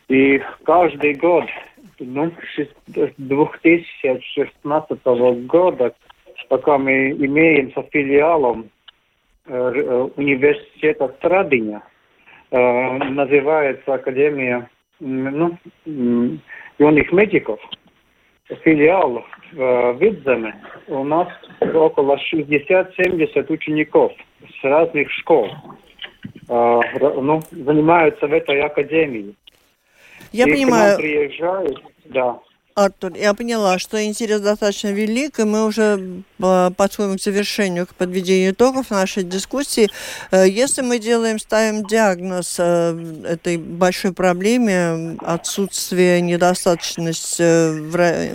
И 0.10 0.42
каждый 0.64 1.14
год, 1.14 1.46
ну, 2.00 2.32
с 2.58 3.14
2016 3.18 5.06
года, 5.46 5.94
пока 6.50 6.78
мы 6.78 7.12
имеем 7.12 7.72
со 7.74 7.84
филиалом 7.84 8.62
э, 8.62 8.66
э 8.66 8.79
университета 9.50 11.08
Страдиня, 11.18 11.82
э, 12.52 12.58
называется 12.58 13.94
Академия 13.94 14.70
ну, 15.00 15.58
юных 16.78 17.12
медиков, 17.12 17.60
филиал 18.64 19.26
э, 19.54 19.98
Видземе, 20.00 20.56
у 20.88 21.04
нас 21.04 21.28
около 21.62 22.18
60-70 22.32 23.52
учеников 23.52 24.12
с 24.60 24.64
разных 24.64 25.12
школ 25.12 25.50
э, 26.48 26.82
ну, 27.22 27.42
занимаются 27.52 28.28
в 28.28 28.34
этой 28.34 28.62
академии. 28.62 29.36
Я 30.32 30.46
и 30.46 30.52
понимаю. 30.52 30.98
приезжают, 30.98 31.82
да. 32.06 32.40
Артур, 32.80 33.12
я 33.16 33.34
поняла, 33.34 33.78
что 33.78 34.02
интерес 34.02 34.40
достаточно 34.40 34.88
велик, 34.88 35.40
и 35.40 35.44
мы 35.44 35.66
уже 35.66 36.24
э, 36.40 36.72
подходим 36.78 37.18
к 37.18 37.22
завершению, 37.22 37.86
к 37.86 37.94
подведению 37.94 38.54
итогов 38.54 38.90
нашей 38.90 39.24
дискуссии. 39.24 39.90
Э, 40.32 40.48
если 40.48 40.82
мы 40.82 40.98
делаем, 41.00 41.40
ставим 41.40 41.86
диагноз 41.86 42.56
э, 42.58 43.24
этой 43.28 43.58
большой 43.58 44.14
проблеме 44.14 45.18
отсутствия 45.20 46.22
недостаточности, 46.22 47.80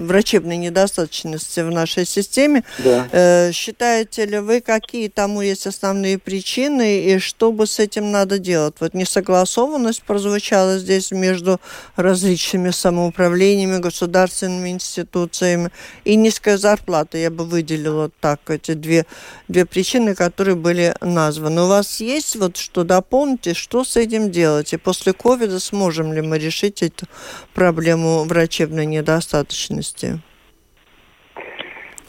врачебной 0.04 0.58
недостаточности 0.58 1.60
в 1.60 1.70
нашей 1.70 2.04
системе, 2.04 2.64
да. 2.78 3.50
считаете 3.50 4.26
ли 4.26 4.40
вы, 4.40 4.60
какие 4.60 5.08
тому 5.08 5.40
есть 5.40 5.66
основные 5.66 6.18
причины, 6.18 7.00
и 7.00 7.18
что 7.18 7.50
бы 7.50 7.66
с 7.66 7.78
этим 7.78 8.12
надо 8.12 8.38
делать? 8.38 8.74
Вот 8.80 8.92
несогласованность 8.92 10.02
прозвучала 10.02 10.78
здесь 10.78 11.12
между 11.12 11.60
различными 11.96 12.70
самоуправлениями, 12.70 13.78
государствами, 13.78 14.33
государственными 14.34 14.70
институциями 14.70 15.70
и 16.04 16.16
низкая 16.16 16.56
зарплата. 16.56 17.18
Я 17.18 17.30
бы 17.30 17.44
выделила 17.44 18.10
так 18.20 18.40
эти 18.48 18.74
две, 18.74 19.04
две 19.48 19.64
причины, 19.64 20.14
которые 20.14 20.56
были 20.56 20.94
названы. 21.00 21.62
У 21.62 21.68
вас 21.68 22.00
есть 22.00 22.36
вот 22.36 22.56
что 22.56 22.84
дополните, 22.84 23.54
что 23.54 23.84
с 23.84 23.96
этим 23.96 24.30
делать? 24.30 24.72
И 24.72 24.78
после 24.78 25.12
ковида 25.12 25.60
сможем 25.60 26.12
ли 26.12 26.20
мы 26.20 26.38
решить 26.38 26.82
эту 26.82 27.06
проблему 27.54 28.24
врачебной 28.24 28.86
недостаточности? 28.86 30.20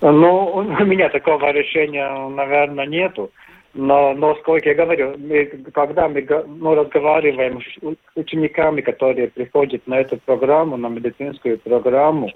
Ну, 0.02 0.56
у 0.56 0.86
меня 0.86 1.10
такого 1.10 1.52
решения, 1.52 2.30
наверное, 2.30 2.86
нету. 2.86 3.32
Но, 3.78 4.14
но 4.14 4.36
сколько 4.36 4.70
я 4.70 4.76
говорю, 4.76 5.16
мы, 5.18 5.46
когда 5.74 6.08
мы 6.08 6.26
ну, 6.48 6.76
разговариваем 6.76 7.60
с 7.62 7.96
учениками, 8.16 8.80
которые 8.80 9.28
приходят 9.28 9.86
на 9.86 10.00
эту 10.00 10.18
программу, 10.18 10.78
на 10.78 10.88
медицинскую 10.88 11.60
программу, 11.60 12.32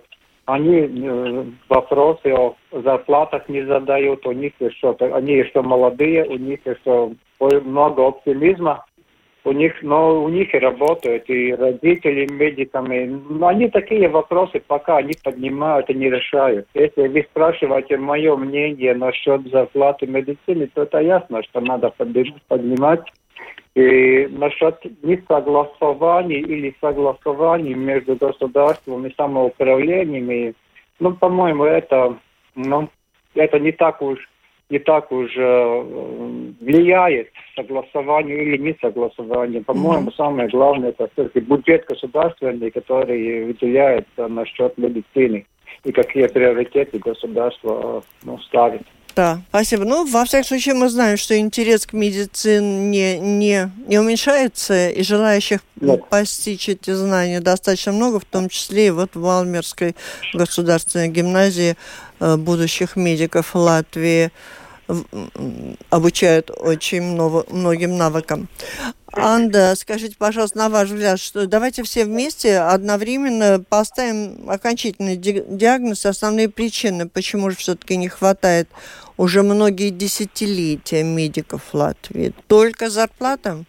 они 0.48 0.80
э, 0.80 1.46
вопросы 1.70 2.28
о 2.34 2.56
зарплатах 2.74 3.48
не 3.48 3.62
задают, 3.66 4.28
у 4.28 4.34
них 4.34 4.52
еще, 4.60 4.98
они 5.00 5.36
еще 5.36 5.62
молодые, 5.62 6.26
у 6.26 6.36
них 6.36 6.60
еще 6.66 7.12
много 7.40 8.08
оптимизма 8.08 8.86
у 9.44 9.52
них, 9.52 9.82
но 9.82 10.24
у 10.24 10.30
них 10.30 10.54
и 10.54 10.60
работают, 10.60 11.30
и 11.30 11.54
родители 11.54 12.28
медиками. 12.32 13.20
Но 13.30 13.48
они 13.48 13.70
такие 13.70 14.08
вопросы 14.10 14.62
пока 14.66 15.02
не 15.02 15.14
поднимают 15.24 15.90
и 15.90 15.94
не 15.94 16.10
решают. 16.10 16.68
Если 16.74 17.08
вы 17.08 17.26
спрашиваете 17.30 17.98
мое 17.98 18.36
мнение 18.36 18.94
насчет 18.94 19.48
зарплаты 19.50 20.08
медицины, 20.08 20.70
то 20.74 20.84
это 20.84 21.00
ясно, 21.00 21.42
что 21.44 21.62
надо 21.62 21.92
поднимать. 22.48 23.02
И 23.76 24.28
насчет 24.32 24.76
несогласований 25.04 26.40
или 26.40 26.76
согласований 26.82 27.76
между 27.76 28.16
государством 28.16 29.06
и 29.06 29.14
самоуправлениями, 29.16 30.54
ну, 31.00 31.14
по-моему, 31.14 31.64
это, 31.64 32.18
ну, 32.56 32.90
это 33.36 33.60
не 33.60 33.72
так 33.72 34.02
уж 34.02 34.29
не 34.70 34.80
так 34.80 35.12
уж 35.12 35.32
э, 35.36 35.84
влияет 36.62 37.30
согласование 37.56 38.44
или 38.44 38.58
не 38.58 38.78
согласование. 38.80 39.62
По-моему, 39.62 40.10
mm-hmm. 40.10 40.16
самое 40.16 40.50
главное 40.50 40.90
это 40.90 41.10
все-таки 41.14 41.40
бюджет 41.40 41.86
государственный, 41.88 42.70
который 42.72 43.46
выделяется 43.46 44.28
насчет 44.28 44.78
медицины 44.78 45.46
и 45.84 45.92
какие 45.92 46.28
приоритеты 46.28 47.00
государство 47.00 48.04
ну, 48.24 48.38
ставит. 48.40 48.84
Да, 49.20 49.42
спасибо. 49.50 49.84
Ну, 49.84 50.06
во 50.06 50.24
всяком 50.24 50.46
случае, 50.46 50.76
мы 50.76 50.88
знаем, 50.88 51.18
что 51.18 51.38
интерес 51.38 51.86
к 51.86 51.92
медицине 51.92 53.20
не, 53.20 53.70
не 53.86 54.00
уменьшается, 54.00 54.88
и 54.88 55.04
желающих 55.04 55.60
Нет. 55.82 56.08
постичь 56.08 56.70
эти 56.70 56.92
знания 56.92 57.42
достаточно 57.42 57.92
много, 57.92 58.22
в 58.22 58.24
том 58.24 58.48
числе 58.48 58.88
и 58.88 58.92
вот 58.92 59.16
в 59.16 59.20
Валмерской 59.20 59.98
государственной 60.34 61.10
гимназии 61.10 61.76
э, 62.22 62.38
будущих 62.38 62.96
медиков 62.96 63.56
Латвии 63.56 64.32
обучают 65.90 66.52
очень 66.52 67.02
много, 67.02 67.46
многим 67.50 67.98
навыкам. 67.98 68.48
Анда, 69.12 69.76
скажите, 69.76 70.16
пожалуйста, 70.18 70.58
на 70.60 70.70
ваш 70.70 70.90
взгляд, 70.90 71.20
что 71.20 71.48
давайте 71.48 71.84
все 71.84 72.06
вместе 72.06 72.60
одновременно 72.60 73.64
поставим 73.68 74.50
окончательный 74.50 75.16
диагноз, 75.16 76.06
основные 76.06 76.48
причины, 76.48 77.08
почему 77.08 77.50
же 77.50 77.58
все-таки 77.58 77.98
не 77.98 78.08
хватает 78.08 78.70
уже 79.18 79.42
многие 79.44 79.90
десятилетия 79.90 81.04
медиков 81.04 81.62
в 81.72 81.74
Латвии. 81.74 82.34
Только 82.48 82.90
зарплата? 82.90 83.66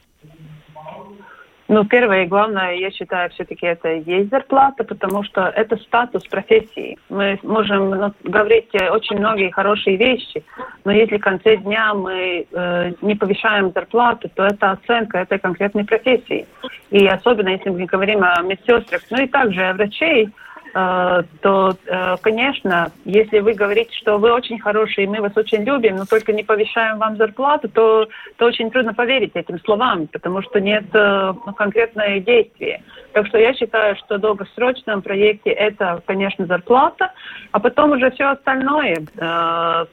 Ну, 1.73 1.85
первое 1.85 2.25
и 2.25 2.27
главное, 2.27 2.75
я 2.75 2.91
считаю, 2.91 3.31
все-таки 3.31 3.65
это 3.65 3.91
есть 3.93 4.29
зарплата, 4.29 4.83
потому 4.83 5.23
что 5.23 5.43
это 5.55 5.77
статус 5.77 6.27
профессии. 6.27 6.99
Мы 7.09 7.39
можем 7.45 7.91
ну, 7.91 8.13
говорить 8.25 8.75
очень 8.75 9.19
многие 9.19 9.53
хорошие 9.53 9.97
вещи, 9.97 10.43
но 10.85 10.91
если 10.91 11.19
в 11.19 11.21
конце 11.21 11.59
дня 11.59 11.95
мы 11.95 12.45
э, 12.51 12.93
не 13.03 13.15
повышаем 13.15 13.71
зарплату, 13.73 14.29
то 14.35 14.47
это 14.47 14.73
оценка 14.73 15.19
этой 15.19 15.39
конкретной 15.39 15.85
профессии. 15.85 16.45
И 16.91 17.07
особенно, 17.07 17.51
если 17.51 17.71
мы 17.71 17.85
говорим 17.85 18.25
о 18.25 18.43
медсестрах, 18.43 19.03
ну 19.09 19.23
и 19.23 19.29
также 19.29 19.63
о 19.63 19.75
врачей, 19.75 20.29
то, 20.73 21.77
э, 21.87 22.17
конечно, 22.23 22.93
если 23.05 23.41
вы 23.41 23.55
говорите, 23.55 23.93
что 23.93 24.19
вы 24.19 24.33
очень 24.33 24.59
хорошие, 24.59 25.09
мы 25.09 25.21
вас 25.21 25.37
очень 25.37 25.65
любим, 25.65 25.97
но 25.97 26.05
только 26.05 26.33
не 26.33 26.45
повышаем 26.45 26.99
вам 26.99 27.17
зарплату, 27.17 27.69
то, 27.69 28.09
то 28.37 28.47
очень 28.47 28.71
трудно 28.71 28.95
поверить 28.95 29.33
этим 29.35 29.59
словам, 29.61 30.07
потому 30.07 30.43
что 30.43 30.61
нет 30.61 30.85
э, 30.93 31.33
ну, 31.47 31.53
конкретного 31.53 32.21
действия. 32.21 32.83
Так 33.13 33.27
что 33.27 33.39
я 33.39 33.55
считаю, 33.55 33.97
что 33.97 34.17
в 34.17 34.21
долгосрочном 34.21 35.03
проекте 35.03 35.51
это, 35.51 36.03
конечно, 36.07 36.47
зарплата, 36.47 37.13
а 37.51 37.59
потом 37.59 37.93
уже 37.93 38.11
все 38.13 38.25
остальное, 38.25 39.05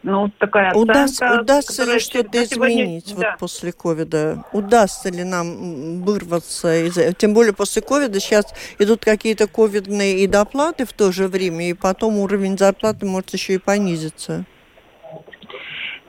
ну, 0.04 0.30
такая 0.38 0.70
оценка. 0.70 1.42
Удастся 1.42 1.84
ли 1.84 2.00
что-то 2.00 2.44
изменить 2.44 3.16
да. 3.18 3.32
вот 3.32 3.40
после 3.40 3.72
ковида? 3.72 4.44
Удастся 4.54 5.10
ли 5.10 5.24
нам 5.24 6.04
вырваться 6.04 6.86
из... 6.86 7.16
Тем 7.16 7.34
более 7.34 7.54
после 7.54 7.82
ковида 7.82 8.20
сейчас 8.20 8.54
идут 8.78 9.04
какие-то 9.04 9.48
ковидные 9.48 10.20
и 10.20 10.28
доплаты, 10.28 10.86
в 10.86 10.94
то 10.94 11.12
же 11.12 11.28
время, 11.28 11.70
и 11.70 11.74
потом 11.74 12.18
уровень 12.18 12.58
зарплаты 12.58 13.06
может 13.06 13.32
еще 13.32 13.54
и 13.54 13.58
понизиться? 13.58 14.46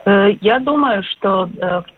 Э, 0.05 0.31
я 0.41 0.59
думаю, 0.59 1.03
что 1.03 1.49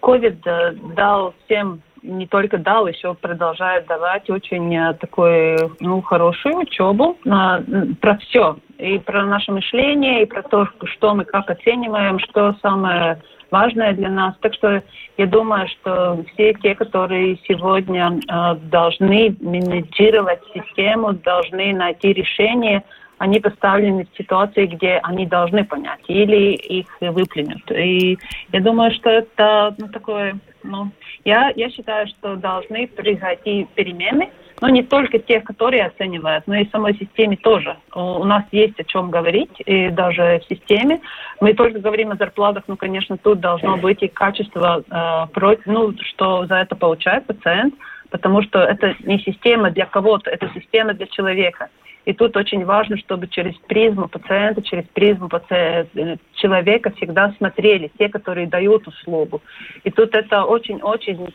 COVID 0.02 0.40
э, 0.44 0.72
дал 0.94 1.34
всем 1.44 1.82
не 2.02 2.26
только 2.26 2.58
дал, 2.58 2.86
еще 2.86 3.14
продолжает 3.14 3.86
давать 3.86 4.28
очень 4.30 4.74
э, 4.74 4.94
такую 4.94 5.76
ну, 5.80 6.00
хорошую 6.02 6.58
учебу 6.58 7.16
на, 7.24 7.62
про 8.00 8.16
все. 8.18 8.56
И 8.78 8.98
про 8.98 9.26
наше 9.26 9.52
мышление, 9.52 10.22
и 10.22 10.26
про 10.26 10.42
то, 10.42 10.68
что 10.84 11.14
мы 11.14 11.24
как 11.24 11.50
оцениваем, 11.50 12.18
что 12.18 12.54
самое 12.62 13.20
важное 13.50 13.92
для 13.92 14.08
нас. 14.08 14.34
Так 14.40 14.54
что 14.54 14.82
я 15.16 15.26
думаю, 15.26 15.68
что 15.68 16.24
все 16.32 16.54
те, 16.54 16.74
которые 16.74 17.38
сегодня 17.46 18.18
э, 18.28 18.54
должны 18.70 19.36
менеджировать 19.40 20.40
систему, 20.54 21.12
должны 21.12 21.74
найти 21.74 22.12
решение, 22.12 22.82
они 23.20 23.38
поставлены 23.38 24.06
в 24.10 24.16
ситуации, 24.16 24.64
где 24.64 24.98
они 25.02 25.26
должны 25.26 25.62
понять, 25.64 26.00
или 26.08 26.54
их 26.54 26.86
выплюнут. 27.00 27.70
И 27.70 28.18
я 28.50 28.60
думаю, 28.60 28.92
что 28.92 29.10
это 29.10 29.74
ну, 29.76 29.88
такое, 29.88 30.38
ну, 30.62 30.90
я, 31.26 31.52
я 31.54 31.68
считаю, 31.68 32.06
что 32.06 32.36
должны 32.36 32.86
произойти 32.86 33.68
перемены, 33.74 34.30
но 34.62 34.70
не 34.70 34.82
только 34.82 35.18
тех, 35.18 35.44
которые 35.44 35.84
оценивают, 35.84 36.46
но 36.46 36.54
и 36.54 36.64
в 36.66 36.70
самой 36.70 36.94
системе 36.94 37.36
тоже. 37.36 37.76
У 37.94 38.24
нас 38.24 38.44
есть 38.52 38.80
о 38.80 38.84
чем 38.84 39.10
говорить, 39.10 39.52
и 39.66 39.90
даже 39.90 40.40
в 40.42 40.54
системе. 40.54 41.02
Мы 41.42 41.52
только 41.52 41.78
говорим 41.78 42.12
о 42.12 42.16
зарплатах, 42.16 42.64
но, 42.68 42.76
конечно, 42.76 43.18
тут 43.18 43.40
должно 43.40 43.76
быть 43.76 44.02
и 44.02 44.08
качество, 44.08 44.82
э, 44.90 45.56
ну, 45.66 45.94
что 46.08 46.46
за 46.46 46.54
это 46.54 46.74
получает 46.74 47.26
пациент, 47.26 47.74
потому 48.08 48.42
что 48.42 48.60
это 48.60 48.94
не 49.00 49.18
система 49.18 49.70
для 49.70 49.84
кого-то, 49.84 50.30
это 50.30 50.50
система 50.54 50.94
для 50.94 51.06
человека. 51.06 51.68
И 52.04 52.12
тут 52.12 52.36
очень 52.36 52.64
важно, 52.64 52.96
чтобы 52.96 53.28
через 53.28 53.54
призму 53.68 54.08
пациента, 54.08 54.62
через 54.62 54.84
призму 54.94 55.28
пациента, 55.28 56.18
человека 56.34 56.92
всегда 56.96 57.32
смотрели 57.36 57.90
те, 57.98 58.08
которые 58.08 58.46
дают 58.46 58.88
услугу. 58.88 59.42
И 59.84 59.90
тут 59.90 60.14
это 60.14 60.44
очень-очень 60.44 61.32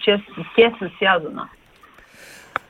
тесно 0.56 0.92
связано. 0.98 1.50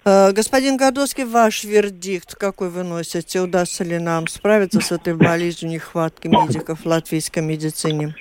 Э, 0.04 0.32
господин 0.34 0.78
Гордовский, 0.78 1.24
ваш 1.24 1.64
вердикт 1.64 2.36
какой 2.36 2.70
вы 2.70 2.84
носите? 2.84 3.40
Удастся 3.42 3.84
ли 3.84 3.98
нам 3.98 4.28
справиться 4.28 4.82
с 4.82 4.92
этой 4.92 5.16
болезнью 5.16 5.72
нехватки 5.72 6.28
медиков 6.28 6.82
в 6.82 6.86
латвийской 6.86 7.40
медицине? 7.40 8.14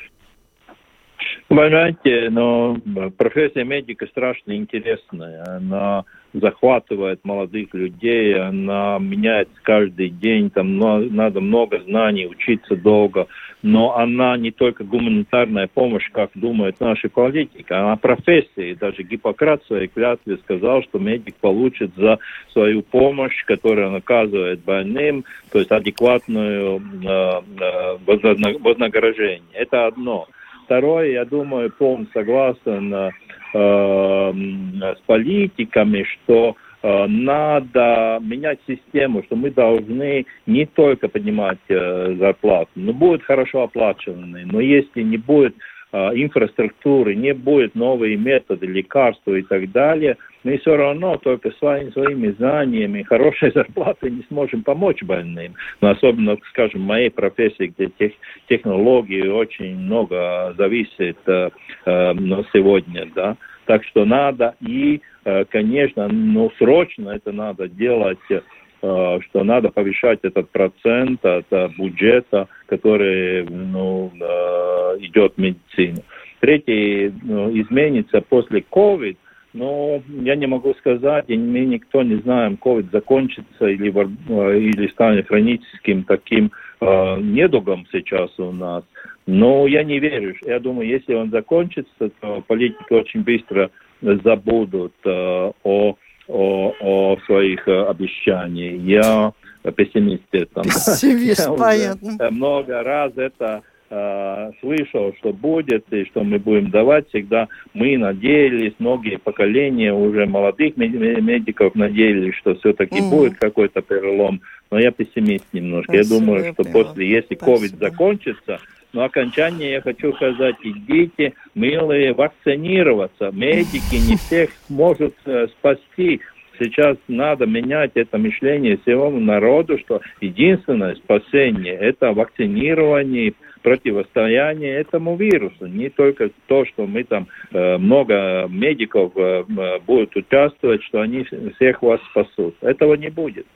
Вы 1.55 1.69
знаете, 1.69 2.31
но 2.31 2.77
профессия 3.17 3.63
медика 3.63 4.07
страшно 4.07 4.57
интересная. 4.57 5.45
Она 5.47 6.05
захватывает 6.33 7.21
молодых 7.23 7.73
людей, 7.75 8.35
она 8.37 8.99
меняется 8.99 9.55
каждый 9.63 10.09
день, 10.09 10.51
там 10.51 10.77
надо 10.81 11.41
много 11.41 11.81
знаний, 11.85 12.27
учиться 12.27 12.75
долго, 12.75 13.29
но 13.63 13.97
она 13.97 14.37
не 14.37 14.51
только 14.51 14.83
гуманитарная 14.83 15.69
помощь, 15.73 16.11
как 16.11 16.31
думают 16.35 16.81
наши 16.81 17.09
политики, 17.09 17.73
она 17.73 17.95
профессия, 17.95 18.73
и 18.73 18.75
даже 18.75 19.05
Гиппократ 19.05 19.63
в 19.63 19.69
своей 19.69 19.87
клятве 19.87 20.39
сказал, 20.39 20.83
что 20.83 20.99
медик 20.99 21.37
получит 21.37 21.93
за 21.97 22.19
свою 22.53 22.83
помощь, 22.83 23.45
которую 23.45 23.91
он 23.91 23.95
оказывает 23.95 24.65
больным, 24.65 25.25
то 25.53 25.61
есть 25.61 25.71
адекватную 25.71 26.81
э, 26.81 27.41
э, 27.61 27.97
вознаграждение. 28.05 29.43
Это 29.53 29.87
одно. 29.87 30.27
Второе, 30.65 31.13
я 31.13 31.25
думаю, 31.25 31.71
полностью 31.71 32.13
согласен 32.13 32.95
э, 32.95 33.11
с 33.53 35.01
политиками, 35.07 36.05
что 36.05 36.57
э, 36.83 37.07
надо 37.07 38.19
менять 38.23 38.59
систему, 38.67 39.23
что 39.25 39.37
мы 39.37 39.51
должны 39.51 40.27
не 40.47 40.67
только 40.67 41.09
поднимать 41.09 41.59
э, 41.69 42.15
зарплату, 42.19 42.71
но 42.77 42.93
будут 42.93 43.23
хорошо 43.25 43.65
оплачиванные, 43.65 44.47
но 44.47 44.61
если 44.61 45.03
не 45.03 45.19
будет 45.19 45.55
инфраструктуры, 45.95 47.15
не 47.15 47.35
будет 47.35 47.75
новые 47.75 48.17
методы, 48.17 48.67
лекарства 48.67 49.35
и 49.35 49.43
так 49.43 49.71
далее– 49.73 50.17
мы 50.45 50.59
все 50.59 50.77
равно 50.77 51.17
только 51.17 51.51
своими, 51.53 51.91
своими 51.91 52.29
знаниями, 52.33 53.03
хорошей 53.03 53.51
зарплатой 53.55 54.11
не 54.11 54.23
сможем 54.29 54.63
помочь 54.63 55.03
больным. 55.03 55.55
Но 55.81 55.91
особенно, 55.91 56.37
скажем, 56.51 56.83
в 56.83 56.87
моей 56.87 57.11
профессии, 57.11 57.73
где 57.77 57.89
тех, 57.99 58.13
технологии 58.49 59.27
очень 59.27 59.77
много 59.77 60.55
зависит 60.57 61.17
э, 61.27 61.51
э, 61.87 62.13
но 62.13 62.45
сегодня, 62.53 63.11
да. 63.15 63.37
Так 63.65 63.83
что 63.85 64.05
надо 64.05 64.55
и, 64.61 65.01
э, 65.25 65.45
конечно, 65.47 66.09
ну, 66.09 66.53
срочно 66.59 67.11
это 67.11 67.33
надо 67.33 67.67
делать 67.67 68.19
э, 68.31 68.43
что 68.85 69.45
надо 69.45 69.71
повышать 69.71 70.21
этот 70.23 70.51
процент 70.51 71.25
от 71.25 71.47
э, 71.51 71.69
бюджета, 71.79 72.49
который 72.67 73.45
ну, 73.45 74.11
э, 74.21 74.97
идет 75.01 75.35
в 75.37 75.41
медицину. 75.41 76.03
Третий 76.41 77.13
ну, 77.23 77.51
изменится 77.59 78.21
после 78.21 78.61
COVID, 78.61 79.17
но 79.55 80.03
я 80.09 80.35
не 80.35 80.47
могу 80.47 80.75
сказать, 80.75 81.25
и 81.29 81.37
мы 81.37 81.61
никто 81.61 82.03
не 82.03 82.17
знаем, 82.17 82.59
COVID 82.61 82.91
закончится 82.91 83.67
или, 83.67 83.91
э, 83.91 84.59
или 84.59 84.89
станет 84.89 85.29
хроническим 85.29 86.03
таким 86.03 86.51
э, 86.81 87.21
недугом 87.21 87.87
сейчас 87.93 88.31
у 88.39 88.53
нас. 88.53 88.85
Но 89.27 89.67
я 89.67 89.85
не 89.85 90.01
верю. 90.01 90.35
Я 90.45 90.61
думаю, 90.61 90.89
если 90.89 91.15
он 91.15 91.31
закончится, 91.31 92.11
то 92.21 92.43
политики 92.47 92.93
очень 92.93 93.23
быстро 93.23 93.71
забудут 94.03 94.93
э, 95.05 95.53
о, 95.63 95.97
о, 96.29 96.73
о 96.81 97.17
своих 97.27 97.67
э, 97.69 97.85
обещаниях. 97.87 98.81
Я 98.83 99.33
пессимист. 99.77 100.23
Пессимист, 100.31 101.49
понятно. 101.57 102.31
Много 102.31 102.83
раз 102.83 103.13
это 103.17 103.63
э, 103.91 104.51
слышал, 104.61 105.15
что 105.19 105.33
будет 105.33 105.85
и 105.93 106.05
что 106.07 106.25
мы 106.25 106.39
будем 106.39 106.71
давать, 106.71 107.09
всегда 107.09 107.49
мы 107.73 107.97
надеялись, 107.97 108.75
многие 108.79 109.19
поколения 109.19 109.93
уже 109.93 110.27
молодых 110.27 110.77
медиков 110.77 111.75
надеялись, 111.75 112.35
что 112.37 112.55
все-таки 112.57 113.01
mm. 113.01 113.11
будет 113.11 113.39
какой-то 113.39 113.83
перелом. 113.83 114.41
Но 114.71 114.79
я 114.79 114.91
пессимист 114.91 115.47
немножко. 115.53 115.93
Спасибо, 115.93 116.15
я 116.15 116.21
думаю, 116.21 116.53
что 116.53 116.65
после, 116.65 117.09
если 117.09 117.37
COVID 117.37 117.79
закончится, 117.79 118.61
но 118.95 119.05
окончание 119.05 119.73
я 119.73 119.81
хочу 119.83 120.13
сказать, 120.15 120.57
идите, 120.63 121.35
милые, 121.55 122.15
вакцинироваться. 122.15 123.31
Медики 123.33 123.97
не 123.97 124.17
всех 124.17 124.51
могут 124.69 125.15
э, 125.27 125.49
спасти. 125.49 126.21
Сейчас 126.59 126.97
надо 127.09 127.47
менять 127.47 127.91
это 127.95 128.17
мышление 128.17 128.79
всего 128.79 129.11
народу, 129.11 129.77
что 129.79 130.01
единственное 130.21 130.95
спасение– 130.95 131.75
это 131.81 132.13
вакцинирование, 132.13 133.35
противостояние 133.63 134.77
этому 134.77 135.17
вирусу. 135.17 135.67
Не 135.67 135.89
только 135.91 136.31
то, 136.47 136.65
что 136.65 136.87
мы 136.87 137.03
там 137.03 137.27
э, 137.51 137.77
много 137.77 138.47
медиков 138.49 139.13
э, 139.17 139.45
э 139.49 139.79
будут 139.81 140.15
участвовать, 140.15 140.85
что 140.85 141.01
они 141.01 141.27
всех 141.57 141.83
вас 141.83 142.01
спасут. 142.11 142.55
Этого 142.61 142.95
не 142.95 143.09
будет. 143.09 143.47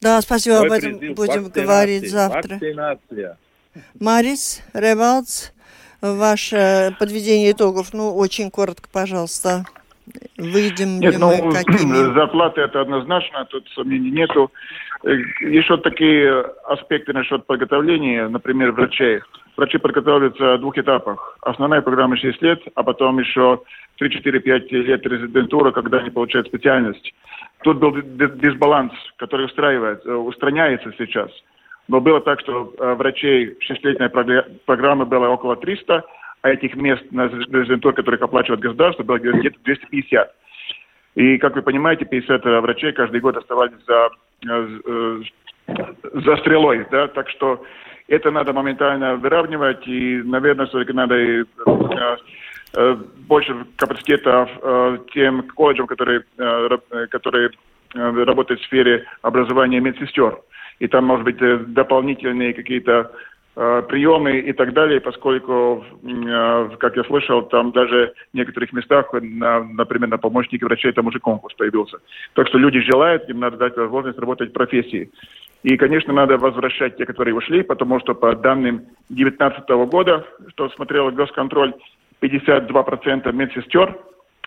Да, 0.00 0.20
спасибо, 0.20 0.56
Мой 0.56 0.66
об 0.66 0.72
этом 0.72 1.14
будем 1.14 1.48
говорить 1.48 2.10
завтра. 2.10 2.54
Вакцинация. 2.54 3.38
Марис 4.00 4.62
Ревалдс, 4.72 5.50
ваше 6.00 6.94
подведение 6.98 7.52
итогов, 7.52 7.92
ну, 7.92 8.14
очень 8.14 8.50
коротко, 8.50 8.88
пожалуйста. 8.92 9.64
Выйдем 10.36 11.00
Нет, 11.00 11.14
ли 11.14 11.18
ну, 11.18 11.44
мы 11.44 11.52
какими? 11.64 12.14
зарплаты 12.14 12.60
это 12.60 12.80
однозначно, 12.80 13.46
тут 13.46 13.68
сомнений 13.74 14.10
нету. 14.10 14.50
Э, 15.02 15.12
еще 15.40 15.76
такие 15.78 16.40
аспекты 16.66 17.12
насчет 17.12 17.46
подготовления, 17.46 18.28
например, 18.28 18.72
врачей. 18.72 19.20
Врачи 19.56 19.78
подготавливаются 19.78 20.56
в 20.56 20.60
двух 20.60 20.76
этапах. 20.76 21.38
Основная 21.42 21.80
программа 21.80 22.16
6 22.16 22.42
лет, 22.42 22.60
а 22.74 22.82
потом 22.82 23.18
еще 23.18 23.62
3-4-5 24.00 24.68
лет 24.70 25.06
резидентура, 25.06 25.70
когда 25.70 25.98
они 25.98 26.10
получают 26.10 26.48
специальность. 26.48 27.14
Тут 27.62 27.78
был 27.78 27.94
дисбаланс, 28.02 28.92
который 29.16 29.46
устраивает, 29.46 30.04
э, 30.04 30.12
устраняется 30.12 30.92
сейчас. 30.98 31.30
Но 31.88 32.00
было 32.00 32.20
так, 32.20 32.40
что 32.40 32.72
э, 32.78 32.94
врачей 32.94 33.56
шестилетней 33.60 34.08
программы 34.64 35.04
было 35.04 35.28
около 35.28 35.56
300, 35.56 36.04
а 36.42 36.50
этих 36.50 36.74
мест 36.76 37.02
на 37.10 37.26
резидентуре, 37.26 37.94
которых 37.94 38.22
оплачивает 38.22 38.60
государство, 38.60 39.02
было 39.02 39.18
где-то 39.18 39.58
250. 39.64 40.34
И, 41.14 41.38
как 41.38 41.54
вы 41.54 41.62
понимаете, 41.62 42.04
50 42.04 42.44
врачей 42.62 42.92
каждый 42.92 43.20
год 43.20 43.36
оставались 43.36 43.78
за, 43.86 44.10
э, 44.46 45.22
за 46.12 46.36
стрелой. 46.38 46.86
Да? 46.90 47.08
Так 47.08 47.28
что 47.30 47.62
это 48.08 48.30
надо 48.30 48.52
моментально 48.52 49.16
выравнивать, 49.16 49.86
и, 49.86 50.22
наверное, 50.24 50.66
все-таки 50.66 50.92
надо 50.92 51.16
и, 51.16 51.42
э, 51.42 52.16
э, 52.76 52.96
больше 53.28 53.66
капацитета 53.76 55.00
тем 55.12 55.42
колледжам, 55.54 55.86
которые, 55.86 56.24
которые 57.10 57.50
работают 57.94 58.60
в 58.60 58.64
сфере 58.64 59.06
образования 59.22 59.80
медсестер. 59.80 60.40
И 60.78 60.88
там, 60.88 61.04
может 61.04 61.24
быть, 61.24 61.38
дополнительные 61.72 62.52
какие-то 62.52 63.10
Э, 63.56 63.82
приемы 63.88 64.38
и 64.38 64.52
так 64.52 64.72
далее, 64.72 65.00
поскольку, 65.00 65.84
э, 66.02 66.70
как 66.80 66.96
я 66.96 67.04
слышал, 67.04 67.42
там 67.42 67.70
даже 67.70 68.12
в 68.32 68.36
некоторых 68.36 68.72
местах, 68.72 69.12
на, 69.12 69.62
например, 69.62 70.08
на 70.08 70.18
помощники 70.18 70.64
врачей, 70.64 70.90
там 70.90 71.06
уже 71.06 71.20
конкурс 71.20 71.54
появился. 71.54 71.98
Так 72.32 72.48
что 72.48 72.58
люди 72.58 72.80
желают, 72.80 73.28
им 73.28 73.38
надо 73.38 73.56
дать 73.56 73.76
возможность 73.76 74.18
работать 74.18 74.50
в 74.50 74.54
профессии. 74.54 75.08
И, 75.62 75.76
конечно, 75.76 76.12
надо 76.12 76.36
возвращать 76.36 76.96
те, 76.96 77.06
которые 77.06 77.36
ушли, 77.36 77.62
потому 77.62 78.00
что 78.00 78.16
по 78.16 78.34
данным 78.34 78.86
2019 79.08 79.68
года, 79.88 80.26
что 80.48 80.68
смотрел 80.70 81.12
госконтроль, 81.12 81.74
52% 82.20 83.32
медсестер 83.32 83.96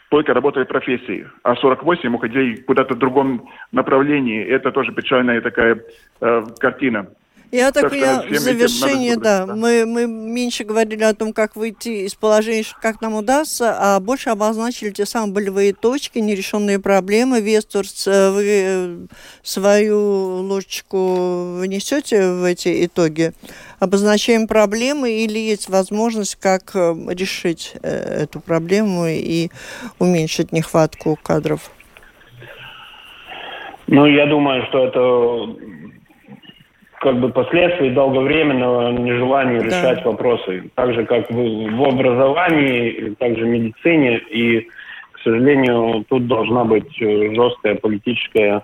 только 0.10 0.34
работали 0.34 0.64
в 0.64 0.70
профессии, 0.70 1.28
а 1.44 1.56
48 1.56 2.14
уходили 2.14 2.56
куда-то 2.56 2.96
в 2.96 2.98
другом 2.98 3.50
направлении. 3.72 4.44
Это 4.44 4.72
тоже 4.72 4.94
печальная 4.94 5.42
такая 5.42 5.82
э, 6.22 6.46
картина. 6.60 7.08
Я 7.52 7.72
так, 7.72 7.94
я 7.94 8.24
в 8.30 8.34
завершение, 8.40 9.16
да, 9.16 9.46
мы, 9.46 9.86
мы 9.86 10.06
меньше 10.06 10.66
говорили 10.66 11.04
о 11.04 11.14
том, 11.14 11.32
как 11.32 11.56
выйти 11.56 12.06
из 12.06 12.14
положения, 12.14 12.66
как 12.82 13.00
нам 13.02 13.16
удастся, 13.16 13.76
а 13.80 14.00
больше 14.02 14.30
обозначили 14.30 14.90
те 14.90 15.06
самые 15.06 15.34
болевые 15.34 15.74
точки, 15.74 16.20
нерешенные 16.20 16.80
проблемы. 16.80 17.40
Весторс, 17.40 18.06
э, 18.08 18.32
вы 18.32 18.44
э, 18.46 18.98
свою 19.44 20.42
ложечку 20.42 21.60
внесете 21.60 22.32
в 22.34 22.44
эти 22.44 22.86
итоги? 22.86 23.32
Обозначаем 23.80 24.48
проблемы 24.48 25.12
или 25.12 25.40
есть 25.40 25.70
возможность, 25.70 26.36
как 26.36 26.76
э, 26.76 26.96
решить 27.10 27.76
эту 27.82 28.42
проблему 28.42 29.06
и 29.08 29.50
уменьшить 30.00 30.52
нехватку 30.52 31.18
кадров? 31.22 31.72
Ну, 33.88 34.06
я 34.06 34.26
думаю, 34.26 34.66
что 34.68 34.86
это 34.86 35.77
как 37.00 37.20
бы 37.20 37.30
последствий 37.30 37.92
долговременного 37.92 38.92
нежелания 38.92 39.60
да. 39.60 39.66
решать 39.66 40.06
вопросы. 40.06 40.70
Так 40.76 40.94
же, 40.94 41.06
как 41.06 41.30
в, 41.30 41.36
в 41.36 41.84
образовании, 41.84 43.16
также 43.20 43.46
в 43.46 43.48
медицине. 43.48 44.18
И, 44.30 44.68
к 45.12 45.20
сожалению, 45.24 46.06
тут 46.10 46.28
должна 46.28 46.64
быть 46.64 47.02
э, 47.02 47.34
жесткая 47.34 47.76
политическая 47.76 48.64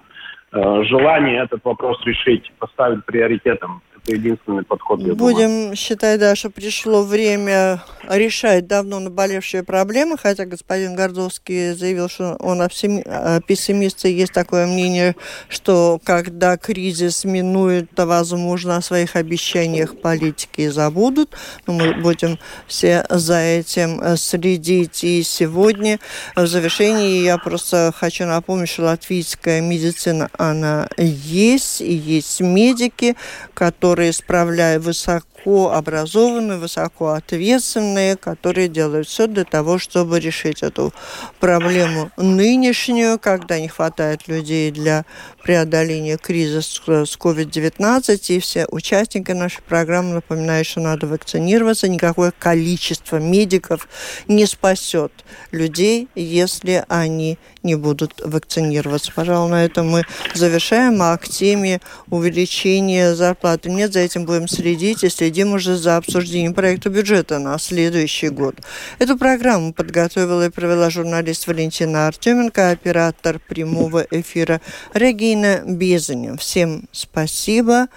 желание 0.83 1.41
этот 1.41 1.63
вопрос 1.63 1.99
решить, 2.05 2.51
поставить 2.59 3.03
приоритетом 3.05 3.81
это 4.03 4.15
единственный 4.15 4.63
подход. 4.63 4.99
Я 4.99 5.13
Будем 5.13 5.49
думаю. 5.49 5.75
считать, 5.75 6.19
да, 6.19 6.35
что 6.35 6.49
пришло 6.49 7.03
время 7.03 7.83
решать 8.09 8.67
давно 8.67 8.99
наболевшие 8.99 9.63
проблемы, 9.63 10.17
хотя 10.17 10.45
господин 10.45 10.95
Гордовский 10.95 11.73
заявил, 11.73 12.09
что 12.09 12.35
он 12.39 12.61
пессимист, 12.67 14.05
и 14.05 14.11
есть 14.11 14.33
такое 14.33 14.67
мнение, 14.67 15.15
что 15.47 15.99
когда 16.03 16.57
кризис 16.57 17.23
минует, 17.23 17.89
то, 17.95 18.05
возможно, 18.05 18.77
о 18.77 18.81
своих 18.81 19.15
обещаниях 19.15 19.99
политики 19.99 20.67
забудут. 20.67 21.35
Но 21.65 21.73
мы 21.73 21.93
будем 21.93 22.39
все 22.67 23.05
за 23.09 23.39
этим 23.39 24.17
следить. 24.17 25.03
И 25.03 25.23
сегодня 25.23 25.99
в 26.35 26.45
завершении 26.45 27.23
я 27.23 27.37
просто 27.37 27.93
хочу 27.95 28.25
напомнить, 28.25 28.69
что 28.69 28.83
латвийская 28.83 29.61
медицина, 29.61 30.29
она 30.37 30.89
есть, 30.97 31.79
и 31.81 31.93
есть 31.93 32.41
медики, 32.41 33.15
которые 33.53 33.92
которые 33.93 34.11
справляют 34.11 34.83
высоко 34.83 35.71
образованные, 35.71 36.57
высоко 36.57 37.09
ответственные, 37.09 38.15
которые 38.15 38.67
делают 38.67 39.07
все 39.07 39.27
для 39.27 39.43
того, 39.43 39.77
чтобы 39.77 40.19
решить 40.19 40.63
эту 40.63 40.91
проблему 41.39 42.09
нынешнюю, 42.17 43.19
когда 43.19 43.59
не 43.59 43.67
хватает 43.67 44.27
людей 44.27 44.71
для 44.71 45.05
преодоления 45.43 46.17
кризиса 46.17 47.05
с 47.05 47.17
COVID-19. 47.17 48.17
И 48.29 48.39
все 48.39 48.65
участники 48.71 49.31
нашей 49.31 49.61
программы 49.61 50.15
напоминают, 50.15 50.65
что 50.65 50.79
надо 50.79 51.05
вакцинироваться. 51.05 51.87
Никакое 51.87 52.31
количество 52.31 53.17
медиков 53.17 53.87
не 54.27 54.47
спасет 54.47 55.11
людей, 55.51 56.07
если 56.15 56.83
они 56.87 57.37
не 57.61 57.75
будут 57.75 58.21
вакцинироваться. 58.23 59.11
Пожалуй, 59.13 59.51
на 59.51 59.65
этом 59.65 59.89
мы 59.89 60.03
завершаем. 60.33 61.01
А 61.01 61.17
к 61.17 61.27
теме 61.27 61.79
увеличения 62.09 63.13
зарплаты 63.13 63.69
нет, 63.83 63.91
за 63.91 63.99
этим 63.99 64.23
будем 64.25 64.47
следить 64.47 65.03
и 65.03 65.09
следим 65.09 65.51
уже 65.51 65.75
за 65.75 65.97
обсуждением 65.97 66.53
проекта 66.53 66.89
бюджета 66.89 67.37
на 67.39 67.59
следующий 67.59 68.29
год. 68.29 68.55
Эту 68.97 69.17
программу 69.17 69.73
подготовила 69.73 70.45
и 70.45 70.49
провела 70.49 70.89
журналист 70.89 71.47
Валентина 71.47 72.07
Артеменко, 72.07 72.69
оператор 72.69 73.39
прямого 73.39 74.07
эфира 74.09 74.61
Регина 74.93 75.63
Безанин. 75.65 76.37
Всем 76.37 76.87
спасибо, 76.93 77.87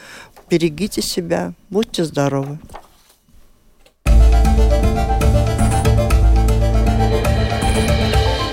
берегите 0.50 1.02
себя, 1.02 1.52
будьте 1.70 2.04
здоровы. 2.04 2.58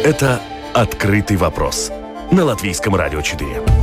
Это 0.03 0.39
«Открытый 0.75 1.37
вопрос» 1.37 1.91
на 2.31 2.43
Латвийском 2.43 2.95
радио 2.95 3.21
4. 3.21 3.82